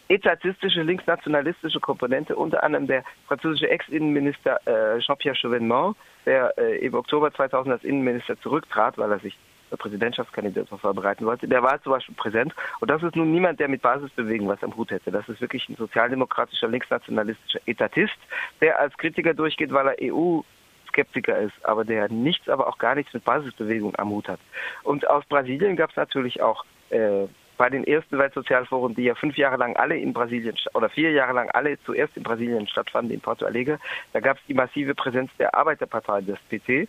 etatistische, 0.08 0.82
linksnationalistische 0.82 1.80
Komponente, 1.80 2.34
unter 2.34 2.62
anderem 2.62 2.86
der 2.86 3.04
französische 3.26 3.68
Ex-Innenminister 3.68 4.58
äh, 4.66 4.98
Jean-Pierre 5.00 5.36
Chauvenement, 5.36 5.96
der 6.26 6.56
äh, 6.58 6.78
im 6.78 6.94
Oktober 6.94 7.32
2000 7.32 7.72
als 7.74 7.84
Innenminister 7.84 8.40
zurücktrat, 8.40 8.96
weil 8.98 9.12
er 9.12 9.18
sich 9.18 9.36
zur 9.68 9.78
Präsidentschaftskandidatur 9.78 10.78
vorbereiten 10.78 11.26
wollte, 11.26 11.46
der 11.46 11.62
war 11.62 11.82
zum 11.82 11.92
Beispiel 11.92 12.14
präsent. 12.14 12.54
Und 12.80 12.90
das 12.90 13.02
ist 13.02 13.16
nun 13.16 13.30
niemand, 13.30 13.60
der 13.60 13.68
mit 13.68 13.82
Basisbewegung 13.82 14.48
was 14.48 14.62
am 14.62 14.74
Hut 14.76 14.90
hätte. 14.90 15.10
Das 15.10 15.28
ist 15.28 15.40
wirklich 15.40 15.68
ein 15.68 15.76
sozialdemokratischer, 15.76 16.68
linksnationalistischer 16.68 17.60
Etatist, 17.66 18.16
der 18.62 18.78
als 18.80 18.96
Kritiker 18.96 19.34
durchgeht, 19.34 19.72
weil 19.72 19.88
er 19.88 20.14
EU 20.14 20.40
Skeptiker 20.88 21.38
ist, 21.38 21.52
aber 21.64 21.84
der 21.84 22.08
nichts, 22.08 22.48
aber 22.48 22.66
auch 22.66 22.78
gar 22.78 22.94
nichts 22.94 23.12
mit 23.12 23.24
Basisbewegung 23.24 23.94
am 23.96 24.08
Hut 24.08 24.28
hat. 24.28 24.40
Und 24.82 25.08
aus 25.08 25.24
Brasilien 25.26 25.76
gab 25.76 25.90
es 25.90 25.96
natürlich 25.96 26.40
auch 26.40 26.64
äh, 26.90 27.26
bei 27.58 27.68
den 27.68 27.84
ersten 27.84 28.16
Weltsozialforen, 28.16 28.94
die 28.94 29.02
ja 29.02 29.14
fünf 29.14 29.36
Jahre 29.36 29.56
lang 29.56 29.76
alle 29.76 29.98
in 29.98 30.12
Brasilien 30.14 30.56
oder 30.72 30.88
vier 30.88 31.10
Jahre 31.10 31.34
lang 31.34 31.50
alle 31.50 31.78
zuerst 31.82 32.16
in 32.16 32.22
Brasilien 32.22 32.66
stattfanden, 32.68 33.12
in 33.12 33.20
Porto 33.20 33.44
Alegre, 33.44 33.78
da 34.12 34.20
gab 34.20 34.38
es 34.38 34.42
die 34.48 34.54
massive 34.54 34.94
Präsenz 34.94 35.30
der 35.38 35.54
Arbeiterpartei 35.54 36.22
des 36.22 36.38
PT, 36.48 36.68
äh, 36.68 36.86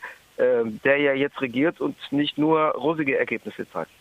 der 0.86 0.98
ja 0.98 1.13
jetzt 1.13 1.41
regiert 1.41 1.82
und 1.82 1.98
nicht 2.12 2.38
nur 2.38 2.60
rosige 2.70 3.17
Ergebnisse 3.17 3.70
zeigt. 3.72 3.91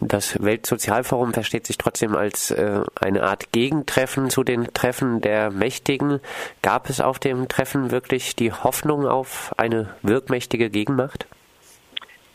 Das 0.00 0.40
Weltsozialforum 0.40 1.34
versteht 1.34 1.66
sich 1.66 1.76
trotzdem 1.76 2.14
als 2.14 2.52
äh, 2.52 2.82
eine 3.00 3.24
Art 3.24 3.50
Gegentreffen 3.50 4.30
zu 4.30 4.44
den 4.44 4.72
Treffen 4.72 5.20
der 5.20 5.50
Mächtigen. 5.50 6.20
Gab 6.62 6.88
es 6.88 7.00
auf 7.00 7.18
dem 7.18 7.48
Treffen 7.48 7.90
wirklich 7.90 8.36
die 8.36 8.52
Hoffnung 8.52 9.08
auf 9.08 9.52
eine 9.56 9.92
wirkmächtige 10.02 10.70
Gegenmacht? 10.70 11.26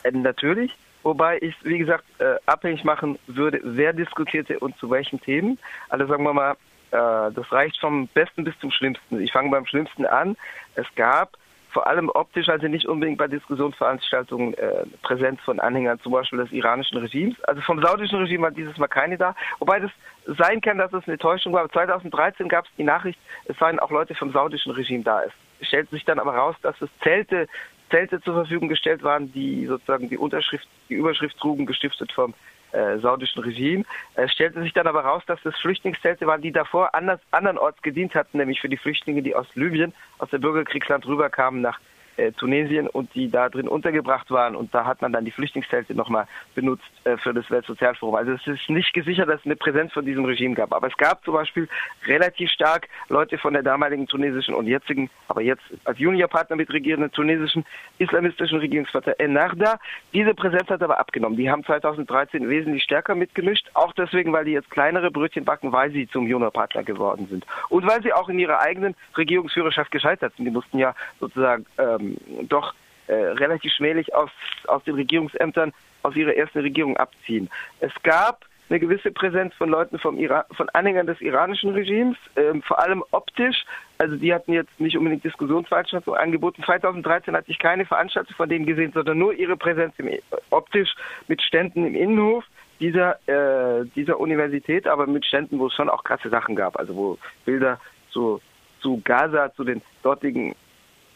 Äh, 0.04 0.12
natürlich 0.12 0.76
wobei 1.04 1.38
ich, 1.42 1.56
wie 1.64 1.78
gesagt, 1.78 2.06
äh, 2.20 2.36
abhängig 2.46 2.84
machen 2.84 3.20
würde, 3.28 3.60
wer 3.64 3.94
diskutierte 3.94 4.60
und 4.60 4.78
zu 4.78 4.90
welchen 4.90 5.22
Themen. 5.22 5.60
Also 5.90 6.08
sagen 6.08 6.24
wir 6.24 6.34
mal, 6.34 6.52
äh, 6.92 7.32
das 7.32 7.52
reicht 7.52 7.80
vom 7.80 8.08
Besten 8.08 8.44
bis 8.44 8.58
zum 8.60 8.72
Schlimmsten. 8.72 9.22
Ich 9.22 9.32
fange 9.32 9.50
beim 9.50 9.66
Schlimmsten 9.66 10.06
an. 10.06 10.36
Es 10.76 10.86
gab 10.96 11.38
vor 11.74 11.88
allem 11.88 12.10
optisch, 12.10 12.48
also 12.50 12.68
nicht 12.68 12.86
unbedingt 12.86 13.18
bei 13.18 13.28
Diskussionsveranstaltungen, 13.28 14.54
äh, 14.54 14.86
Präsenz 15.02 15.42
von 15.42 15.60
Anhängern 15.60 16.00
zum 16.02 16.12
Beispiel 16.12 16.40
des 16.40 16.52
iranischen 16.52 17.00
Regimes. 17.00 17.44
Also 17.46 17.62
vom 17.62 17.82
saudischen 17.82 18.20
Regime 18.20 18.44
war 18.44 18.52
dieses 18.52 18.78
Mal 18.78 18.88
keine 18.88 19.18
da. 19.18 19.36
Wobei 19.60 19.80
das 19.80 19.92
sein 20.38 20.62
kann, 20.62 20.78
dass 20.78 20.94
es 20.94 21.08
eine 21.08 21.18
Täuschung 21.18 21.52
war. 21.52 21.68
2013 21.70 22.48
gab 22.48 22.66
es 22.66 22.72
die 22.78 22.84
Nachricht, 22.84 23.20
es 23.46 23.58
seien 23.58 23.80
auch 23.80 23.90
Leute 23.90 24.14
vom 24.14 24.32
saudischen 24.32 24.72
Regime 24.72 25.04
da. 25.04 25.24
Es 25.24 25.68
stellt 25.68 25.90
sich 25.90 26.06
dann 26.06 26.20
aber 26.20 26.36
raus, 26.36 26.56
dass 26.62 26.80
es 26.80 26.90
Zelte 27.02 27.48
Zelte 27.94 28.20
zur 28.22 28.34
Verfügung 28.34 28.70
gestellt 28.70 29.04
waren, 29.04 29.32
die 29.34 29.68
sozusagen 29.68 30.10
die 30.10 30.18
Unterschrift, 30.18 30.68
die 30.90 30.96
Überschrift 30.96 31.38
trugen, 31.38 31.68
gestiftet 31.68 32.12
vom 32.12 32.34
äh, 32.72 32.98
saudischen 32.98 33.44
Regime. 33.44 33.86
Es 34.16 34.32
stellte 34.32 34.64
sich 34.64 34.74
dann 34.74 34.88
aber 34.88 35.02
raus, 35.02 35.22
dass 35.28 35.40
das 35.44 35.56
Flüchtlingszelte 35.60 36.26
waren, 36.26 36.42
die 36.42 36.52
davor 36.52 36.96
anders, 36.96 37.20
andernorts 37.30 37.80
gedient 37.84 38.16
hatten, 38.16 38.40
nämlich 38.40 38.60
für 38.60 38.70
die 38.70 38.78
Flüchtlinge, 38.78 39.22
die 39.22 39.36
aus 39.36 39.46
Libyen, 39.54 39.94
aus 40.18 40.32
dem 40.32 40.42
Bürgerkriegsland 40.42 41.06
rüberkamen 41.06 41.62
nach 41.62 41.80
äh, 42.18 42.32
Tunesien 42.32 42.88
und 42.88 43.14
die 43.16 43.30
da 43.30 43.50
drin 43.50 43.68
untergebracht 43.68 44.30
waren. 44.32 44.56
Und 44.56 44.74
da 44.74 44.86
hat 44.86 45.02
man 45.02 45.14
dann 45.14 45.26
die 45.26 45.32
Flüchtlingszelte 45.32 45.96
nochmal 45.96 46.28
benutzt 46.56 46.84
äh, 47.04 47.18
für 47.18 47.34
das 47.34 47.50
Weltsozialforum. 47.50 48.16
Also 48.16 48.34
es 48.34 48.46
ist 48.48 48.70
nicht 48.70 48.94
gesichert, 48.94 49.30
dass 49.30 49.40
es 49.40 49.46
eine 49.46 49.56
Präsenz 49.56 49.94
von 49.94 50.06
diesem 50.06 50.26
Regime 50.26 50.56
gab. 50.56 50.74
Aber 50.74 50.88
es 50.88 50.98
gab 50.98 51.24
zum 51.24 51.34
Beispiel 51.34 51.68
relativ 52.06 52.50
stark 52.52 52.88
Leute 53.10 53.38
von 53.38 53.54
der 53.54 53.64
damaligen 53.64 54.08
tunesischen 54.08 54.54
und 54.54 54.68
jetzigen, 54.68 55.10
aber 55.28 55.42
jetzt 55.42 55.64
als 55.86 56.00
Juniorpartner 56.00 56.56
mit 56.56 56.72
regierenden 56.72 57.12
tunesischen 57.12 57.66
islamistischen 57.98 58.60
Regierungspartei 58.60 59.14
Ennahda. 59.14 59.80
Diese 60.14 60.34
Präsenz 60.34 60.70
hat 60.70 60.82
aber 60.84 61.00
abgenommen. 61.00 61.38
Die 61.38 61.50
haben 61.50 61.64
2013 61.64 62.50
wesentlich 62.50 62.84
stärker 62.84 63.16
mitgemischt. 63.16 63.70
Auch 63.74 63.94
deswegen, 63.94 64.34
weil 64.34 64.46
die 64.46 64.52
jetzt 64.52 64.70
kleinere 64.70 65.12
Brötchen 65.12 65.46
backen, 65.46 65.72
weil 65.72 65.92
sie 65.92 66.08
zum 66.08 66.28
Juniorpartner 66.28 66.84
geworden 66.84 67.28
sind. 67.30 67.46
Und 67.70 67.88
weil 67.88 68.02
sie 68.04 68.14
auch 68.14 68.30
in 68.30 68.40
ihrer 68.40 68.60
eigenen 68.60 68.96
Regierungsführerschaft 69.18 69.92
gescheitert 69.92 70.34
sind. 70.36 70.46
Die 70.46 70.52
mussten 70.52 70.78
ja 70.78 70.96
sozusagen 71.20 71.66
ähm, 71.78 72.03
ähm, 72.04 72.48
doch 72.48 72.74
äh, 73.08 73.14
relativ 73.14 73.74
schmählich 73.74 74.14
aus, 74.16 74.32
aus 74.68 74.84
den 74.84 74.96
Regierungsämtern 74.96 75.74
aus 76.04 76.16
ihrer 76.16 76.36
ersten 76.36 76.60
Regierung 76.60 76.98
abziehen. 76.98 77.50
Es 77.80 77.92
gab 78.04 78.46
eine 78.70 78.80
gewisse 78.80 79.12
Präsenz 79.12 79.54
von 79.56 79.70
Leuten 79.70 80.00
vom 80.00 80.18
Iran, 80.18 80.44
von 80.56 80.70
Anhängern 80.70 81.06
des 81.06 81.20
iranischen 81.22 81.72
Regimes, 81.72 82.18
ähm, 82.36 82.62
vor 82.62 82.80
allem 82.80 83.04
optisch. 83.12 83.66
Also 83.98 84.16
die 84.16 84.34
hatten 84.34 84.54
jetzt 84.54 84.80
nicht 84.80 84.98
unbedingt 84.98 85.24
Diskussionsveranstaltungen 85.24 86.20
angeboten. 86.20 86.64
2013 86.64 87.36
hatte 87.36 87.52
ich 87.52 87.60
keine 87.60 87.86
Veranstaltung 87.86 88.36
von 88.36 88.50
denen 88.50 88.66
gesehen, 88.66 88.92
sondern 88.94 89.18
nur 89.18 89.34
ihre 89.34 89.58
Präsenz 89.58 89.94
im, 89.98 90.10
optisch 90.50 90.96
mit 91.28 91.42
Ständen 91.42 91.86
im 91.86 91.96
Innenhof 91.96 92.46
dieser, 92.80 93.18
äh, 93.28 93.86
dieser 93.96 94.20
Universität, 94.20 94.88
aber 94.88 95.08
mit 95.08 95.26
Ständen, 95.26 95.60
wo 95.60 95.68
es 95.68 95.74
schon 95.74 95.90
auch 95.90 96.04
krasse 96.04 96.30
Sachen 96.30 96.56
gab. 96.56 96.78
Also 96.78 96.96
wo 96.96 97.18
Bilder 97.46 97.80
zu, 98.10 98.42
zu 98.82 99.02
Gaza, 99.04 99.54
zu 99.54 99.64
den 99.64 99.82
dortigen 100.02 100.56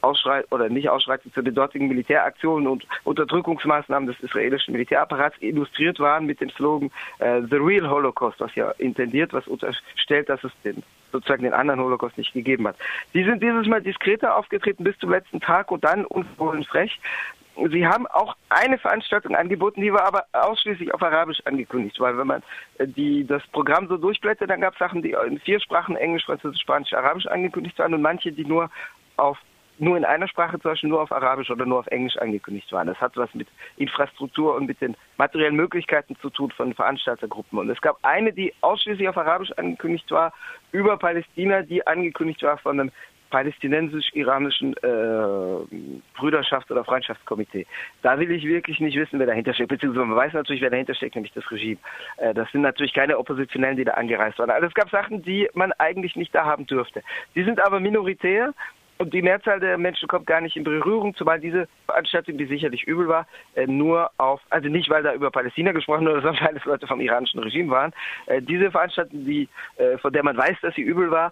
Ausschreit 0.01 0.45
oder 0.51 0.69
nicht 0.69 0.89
Ausschreitung 0.89 1.33
zu 1.33 1.41
den 1.41 1.55
dortigen 1.55 1.87
Militäraktionen 1.87 2.67
und 2.67 2.87
Unterdrückungsmaßnahmen 3.03 4.07
des 4.07 4.19
israelischen 4.21 4.73
Militärapparats 4.73 5.35
illustriert 5.39 5.99
waren 5.99 6.25
mit 6.25 6.41
dem 6.41 6.49
Slogan 6.49 6.91
äh, 7.19 7.41
The 7.49 7.57
Real 7.57 7.89
Holocaust, 7.89 8.39
was 8.39 8.53
ja 8.55 8.71
intendiert, 8.77 9.33
was 9.33 9.47
unterstellt, 9.47 10.29
dass 10.29 10.43
es 10.43 10.51
den 10.63 10.83
sozusagen 11.11 11.43
den 11.43 11.53
anderen 11.53 11.79
Holocaust 11.79 12.17
nicht 12.17 12.33
gegeben 12.33 12.67
hat. 12.67 12.75
Sie 13.13 13.23
sind 13.23 13.41
dieses 13.41 13.65
Mal 13.67 13.81
diskreter 13.81 14.35
aufgetreten 14.35 14.83
bis 14.83 14.97
zum 14.99 15.11
letzten 15.11 15.39
Tag 15.39 15.71
und 15.71 15.83
dann 15.83 16.05
unverhohlen 16.05 16.63
frech. 16.63 16.99
Sie 17.71 17.87
haben 17.87 18.05
auch 18.07 18.35
eine 18.49 18.77
Veranstaltung 18.77 19.35
angeboten, 19.35 19.81
die 19.81 19.91
war 19.91 20.03
aber 20.03 20.25
ausschließlich 20.31 20.93
auf 20.93 21.01
Arabisch 21.01 21.39
angekündigt, 21.45 21.99
weil 21.99 22.17
wenn 22.17 22.27
man 22.27 22.43
äh, 22.77 22.87
die, 22.87 23.25
das 23.25 23.45
Programm 23.47 23.87
so 23.87 23.97
durchblättert, 23.97 24.49
dann 24.49 24.61
gab 24.61 24.73
es 24.73 24.79
Sachen, 24.79 25.01
die 25.01 25.15
in 25.25 25.39
vier 25.39 25.59
Sprachen, 25.59 25.95
Englisch, 25.95 26.25
Französisch, 26.25 26.61
Spanisch, 26.61 26.93
Arabisch 26.93 27.25
angekündigt 27.25 27.79
waren 27.79 27.93
und 27.95 28.01
manche, 28.01 28.31
die 28.31 28.45
nur 28.45 28.69
auf 29.15 29.39
nur 29.79 29.97
in 29.97 30.05
einer 30.05 30.27
Sprache, 30.27 30.59
zum 30.59 30.71
Beispiel 30.71 30.89
nur 30.89 31.01
auf 31.01 31.11
Arabisch 31.11 31.49
oder 31.49 31.65
nur 31.65 31.79
auf 31.79 31.87
Englisch 31.87 32.17
angekündigt 32.17 32.71
waren. 32.71 32.87
Das 32.87 32.99
hat 32.99 33.17
was 33.17 33.33
mit 33.33 33.47
Infrastruktur 33.77 34.55
und 34.55 34.65
mit 34.67 34.81
den 34.81 34.95
materiellen 35.17 35.55
Möglichkeiten 35.55 36.15
zu 36.21 36.29
tun 36.29 36.51
von 36.51 36.73
Veranstaltergruppen. 36.73 37.59
Und 37.59 37.69
es 37.69 37.81
gab 37.81 37.97
eine, 38.03 38.33
die 38.33 38.53
ausschließlich 38.61 39.07
auf 39.07 39.17
Arabisch 39.17 39.51
angekündigt 39.53 40.09
war, 40.11 40.33
über 40.71 40.97
Palästina, 40.97 41.61
die 41.61 41.85
angekündigt 41.85 42.43
war 42.43 42.57
von 42.57 42.79
einem 42.79 42.91
palästinensisch-iranischen 43.29 44.73
äh, 44.77 45.89
Brüderschaft- 46.15 46.71
oder 46.71 46.83
Freundschaftskomitee. 46.83 47.65
Da 48.01 48.19
will 48.19 48.31
ich 48.31 48.43
wirklich 48.43 48.79
nicht 48.79 48.97
wissen, 48.97 49.19
wer 49.19 49.27
dahinter 49.27 49.53
steckt, 49.53 49.69
beziehungsweise 49.69 50.05
man 50.05 50.17
weiß 50.17 50.33
natürlich, 50.33 50.61
wer 50.61 50.69
dahinter 50.69 50.95
steckt, 50.95 51.15
nämlich 51.15 51.33
das 51.33 51.49
Regime. 51.51 51.77
Äh, 52.17 52.33
das 52.33 52.49
sind 52.51 52.61
natürlich 52.61 52.93
keine 52.93 53.17
Oppositionellen, 53.17 53.77
die 53.77 53.85
da 53.85 53.93
angereist 53.93 54.39
waren. 54.39 54.49
Also 54.49 54.67
es 54.67 54.73
gab 54.73 54.89
Sachen, 54.89 55.23
die 55.23 55.49
man 55.53 55.71
eigentlich 55.73 56.15
nicht 56.15 56.33
da 56.33 56.45
haben 56.45 56.65
dürfte. 56.67 57.03
Die 57.35 57.43
sind 57.43 57.59
aber 57.59 57.79
minoritär 57.79 58.53
und 58.97 59.13
die 59.13 59.21
Mehrzahl 59.21 59.59
der 59.59 59.77
Menschen 59.77 60.07
kommt 60.07 60.25
gar 60.25 60.41
nicht 60.41 60.55
in 60.55 60.63
Berührung, 60.63 61.15
zumal 61.15 61.39
diese 61.39 61.67
Veranstaltung, 61.85 62.37
die 62.37 62.45
sicherlich 62.45 62.83
übel 62.83 63.07
war, 63.07 63.27
äh, 63.55 63.67
nur 63.67 64.09
auf, 64.17 64.41
also 64.49 64.67
nicht, 64.69 64.89
weil 64.89 65.03
da 65.03 65.13
über 65.13 65.31
Palästina 65.31 65.71
gesprochen 65.71 66.05
wurde, 66.05 66.21
sondern 66.21 66.45
weil 66.45 66.57
es 66.57 66.65
Leute 66.65 66.87
vom 66.87 66.99
iranischen 66.99 67.39
Regime 67.39 67.69
waren. 67.71 67.93
Äh, 68.25 68.41
diese 68.41 68.71
Veranstaltung, 68.71 69.25
die, 69.25 69.47
äh, 69.77 69.97
von 69.97 70.13
der 70.13 70.23
man 70.23 70.37
weiß, 70.37 70.57
dass 70.61 70.75
sie 70.75 70.81
übel 70.81 71.11
war 71.11 71.31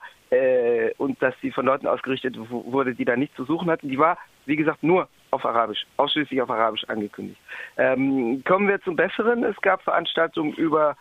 und 0.97 1.21
dass 1.21 1.33
sie 1.41 1.51
von 1.51 1.65
Leuten 1.65 1.87
ausgerichtet 1.87 2.35
wurde, 2.49 2.93
die 2.93 3.05
da 3.05 3.15
nichts 3.15 3.37
zu 3.37 3.45
suchen 3.45 3.69
hatten, 3.69 3.87
die 3.87 3.97
war, 3.97 4.17
wie 4.45 4.57
gesagt, 4.57 4.83
nur 4.83 5.07
auf 5.31 5.45
Arabisch, 5.45 5.85
ausschließlich 5.95 6.41
auf 6.41 6.49
Arabisch 6.49 6.83
angekündigt. 6.85 7.39
Ähm, 7.77 8.43
kommen 8.43 8.67
wir 8.67 8.81
zum 8.81 8.97
Besseren. 8.97 9.43
Es 9.43 9.55
gab 9.61 9.81
Veranstaltungen 9.83 10.53
über 10.53 10.97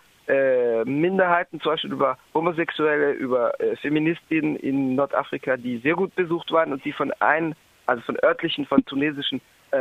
äh, 0.74 0.84
Minderheiten, 0.84 1.60
zum 1.60 1.72
Beispiel 1.72 1.92
über 1.92 2.18
Homosexuelle, 2.32 3.12
über 3.12 3.58
äh, 3.60 3.76
Feministinnen 3.76 4.56
in 4.56 4.94
Nordafrika, 4.94 5.56
die 5.56 5.78
sehr 5.78 5.94
gut 5.94 6.14
besucht 6.14 6.50
waren 6.52 6.72
und 6.72 6.84
die 6.84 6.92
von 6.92 7.12
ein, 7.20 7.54
also 7.87 8.02
von 8.02 8.16
örtlichen, 8.22 8.66
von 8.66 8.84
tunesischen 8.84 9.40
äh, 9.70 9.76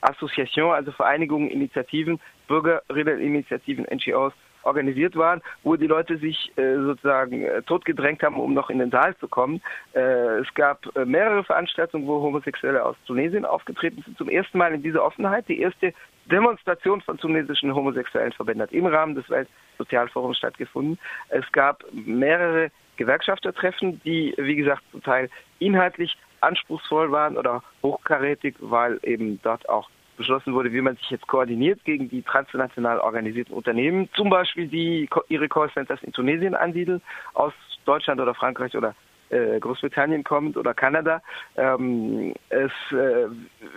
Assoziationen, 0.00 0.74
also 0.74 0.92
Vereinigungen, 0.92 1.50
Initiativen, 1.50 2.20
Bürgerinneninitiativen, 2.48 3.86
NGOs 3.92 4.32
organisiert 4.64 5.16
waren, 5.16 5.42
wo 5.62 5.76
die 5.76 5.86
Leute 5.86 6.18
sich 6.18 6.52
äh, 6.56 6.76
sozusagen 6.76 7.42
äh, 7.42 7.62
totgedrängt 7.62 8.22
haben, 8.22 8.38
um 8.38 8.54
noch 8.54 8.70
in 8.70 8.78
den 8.78 8.90
Saal 8.90 9.16
zu 9.16 9.28
kommen. 9.28 9.60
Äh, 9.94 10.38
es 10.38 10.52
gab 10.54 10.84
äh, 10.96 11.04
mehrere 11.04 11.44
Veranstaltungen, 11.44 12.06
wo 12.06 12.20
Homosexuelle 12.20 12.84
aus 12.84 12.96
Tunesien 13.06 13.44
aufgetreten 13.44 14.02
sind, 14.04 14.18
zum 14.18 14.28
ersten 14.28 14.58
Mal 14.58 14.74
in 14.74 14.82
dieser 14.82 15.04
Offenheit. 15.04 15.48
Die 15.48 15.60
erste 15.60 15.92
Demonstration 16.26 17.00
von 17.02 17.18
tunesischen 17.18 17.74
homosexuellen 17.74 18.32
Verbänden 18.32 18.62
hat 18.62 18.72
im 18.72 18.86
Rahmen 18.86 19.14
des 19.14 19.28
Weltsozialforums 19.28 20.38
stattgefunden. 20.38 20.98
Es 21.28 21.50
gab 21.52 21.84
mehrere 21.92 22.70
Gewerkschaftertreffen, 22.96 24.00
die, 24.04 24.34
wie 24.36 24.56
gesagt, 24.56 24.82
zum 24.90 25.02
Teil 25.02 25.28
inhaltlich 25.58 26.16
anspruchsvoll 26.40 27.10
waren 27.10 27.36
oder 27.36 27.62
hochkarätig, 27.82 28.54
weil 28.60 29.00
eben 29.02 29.40
dort 29.42 29.68
auch 29.68 29.88
beschlossen 30.16 30.54
wurde, 30.54 30.72
wie 30.72 30.80
man 30.80 30.96
sich 30.96 31.10
jetzt 31.10 31.26
koordiniert 31.26 31.84
gegen 31.84 32.08
die 32.08 32.22
transnational 32.22 32.98
organisierten 32.98 33.54
Unternehmen, 33.54 34.08
zum 34.14 34.30
Beispiel 34.30 34.68
die 34.68 35.08
ihre 35.28 35.48
Callcenters 35.48 36.02
in 36.02 36.12
Tunesien 36.12 36.54
ansiedeln, 36.54 37.02
aus 37.34 37.52
Deutschland 37.84 38.20
oder 38.20 38.34
Frankreich 38.34 38.76
oder 38.76 38.94
äh, 39.30 39.58
Großbritannien 39.58 40.24
kommt 40.24 40.56
oder 40.56 40.74
Kanada. 40.74 41.22
Ähm, 41.56 42.34
es, 42.48 42.72
äh, 42.92 43.28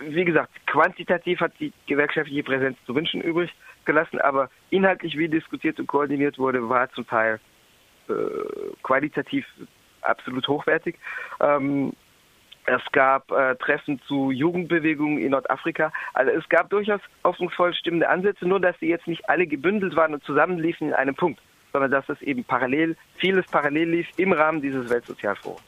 wie 0.02 0.24
gesagt, 0.24 0.50
quantitativ 0.66 1.40
hat 1.40 1.52
die 1.58 1.72
gewerkschaftliche 1.86 2.42
Präsenz 2.42 2.76
zu 2.86 2.94
wünschen 2.94 3.20
übrig 3.20 3.52
gelassen, 3.84 4.20
aber 4.20 4.50
inhaltlich, 4.70 5.16
wie 5.16 5.28
diskutiert 5.28 5.80
und 5.80 5.86
koordiniert 5.86 6.38
wurde, 6.38 6.68
war 6.68 6.90
zum 6.92 7.06
Teil 7.06 7.40
äh, 8.08 8.12
qualitativ 8.82 9.46
absolut 10.02 10.46
hochwertig. 10.48 10.96
Ähm, 11.40 11.92
es 12.68 12.82
gab 12.92 13.30
äh, 13.30 13.56
Treffen 13.56 14.00
zu 14.06 14.30
Jugendbewegungen 14.30 15.18
in 15.18 15.30
Nordafrika. 15.30 15.92
Also 16.12 16.32
es 16.32 16.48
gab 16.48 16.70
durchaus 16.70 17.00
hoffnungsvoll 17.24 17.74
stimmende 17.74 18.08
Ansätze, 18.08 18.46
nur 18.46 18.60
dass 18.60 18.78
sie 18.78 18.88
jetzt 18.88 19.06
nicht 19.06 19.28
alle 19.28 19.46
gebündelt 19.46 19.96
waren 19.96 20.14
und 20.14 20.22
zusammenliefen 20.24 20.88
in 20.88 20.94
einem 20.94 21.14
Punkt, 21.14 21.40
sondern 21.72 21.90
dass 21.90 22.08
es 22.08 22.20
eben 22.22 22.44
parallel, 22.44 22.96
vieles 23.16 23.46
parallel 23.46 23.90
lief 23.90 24.08
im 24.16 24.32
Rahmen 24.32 24.60
dieses 24.60 24.90
Weltsozialforums. 24.90 25.67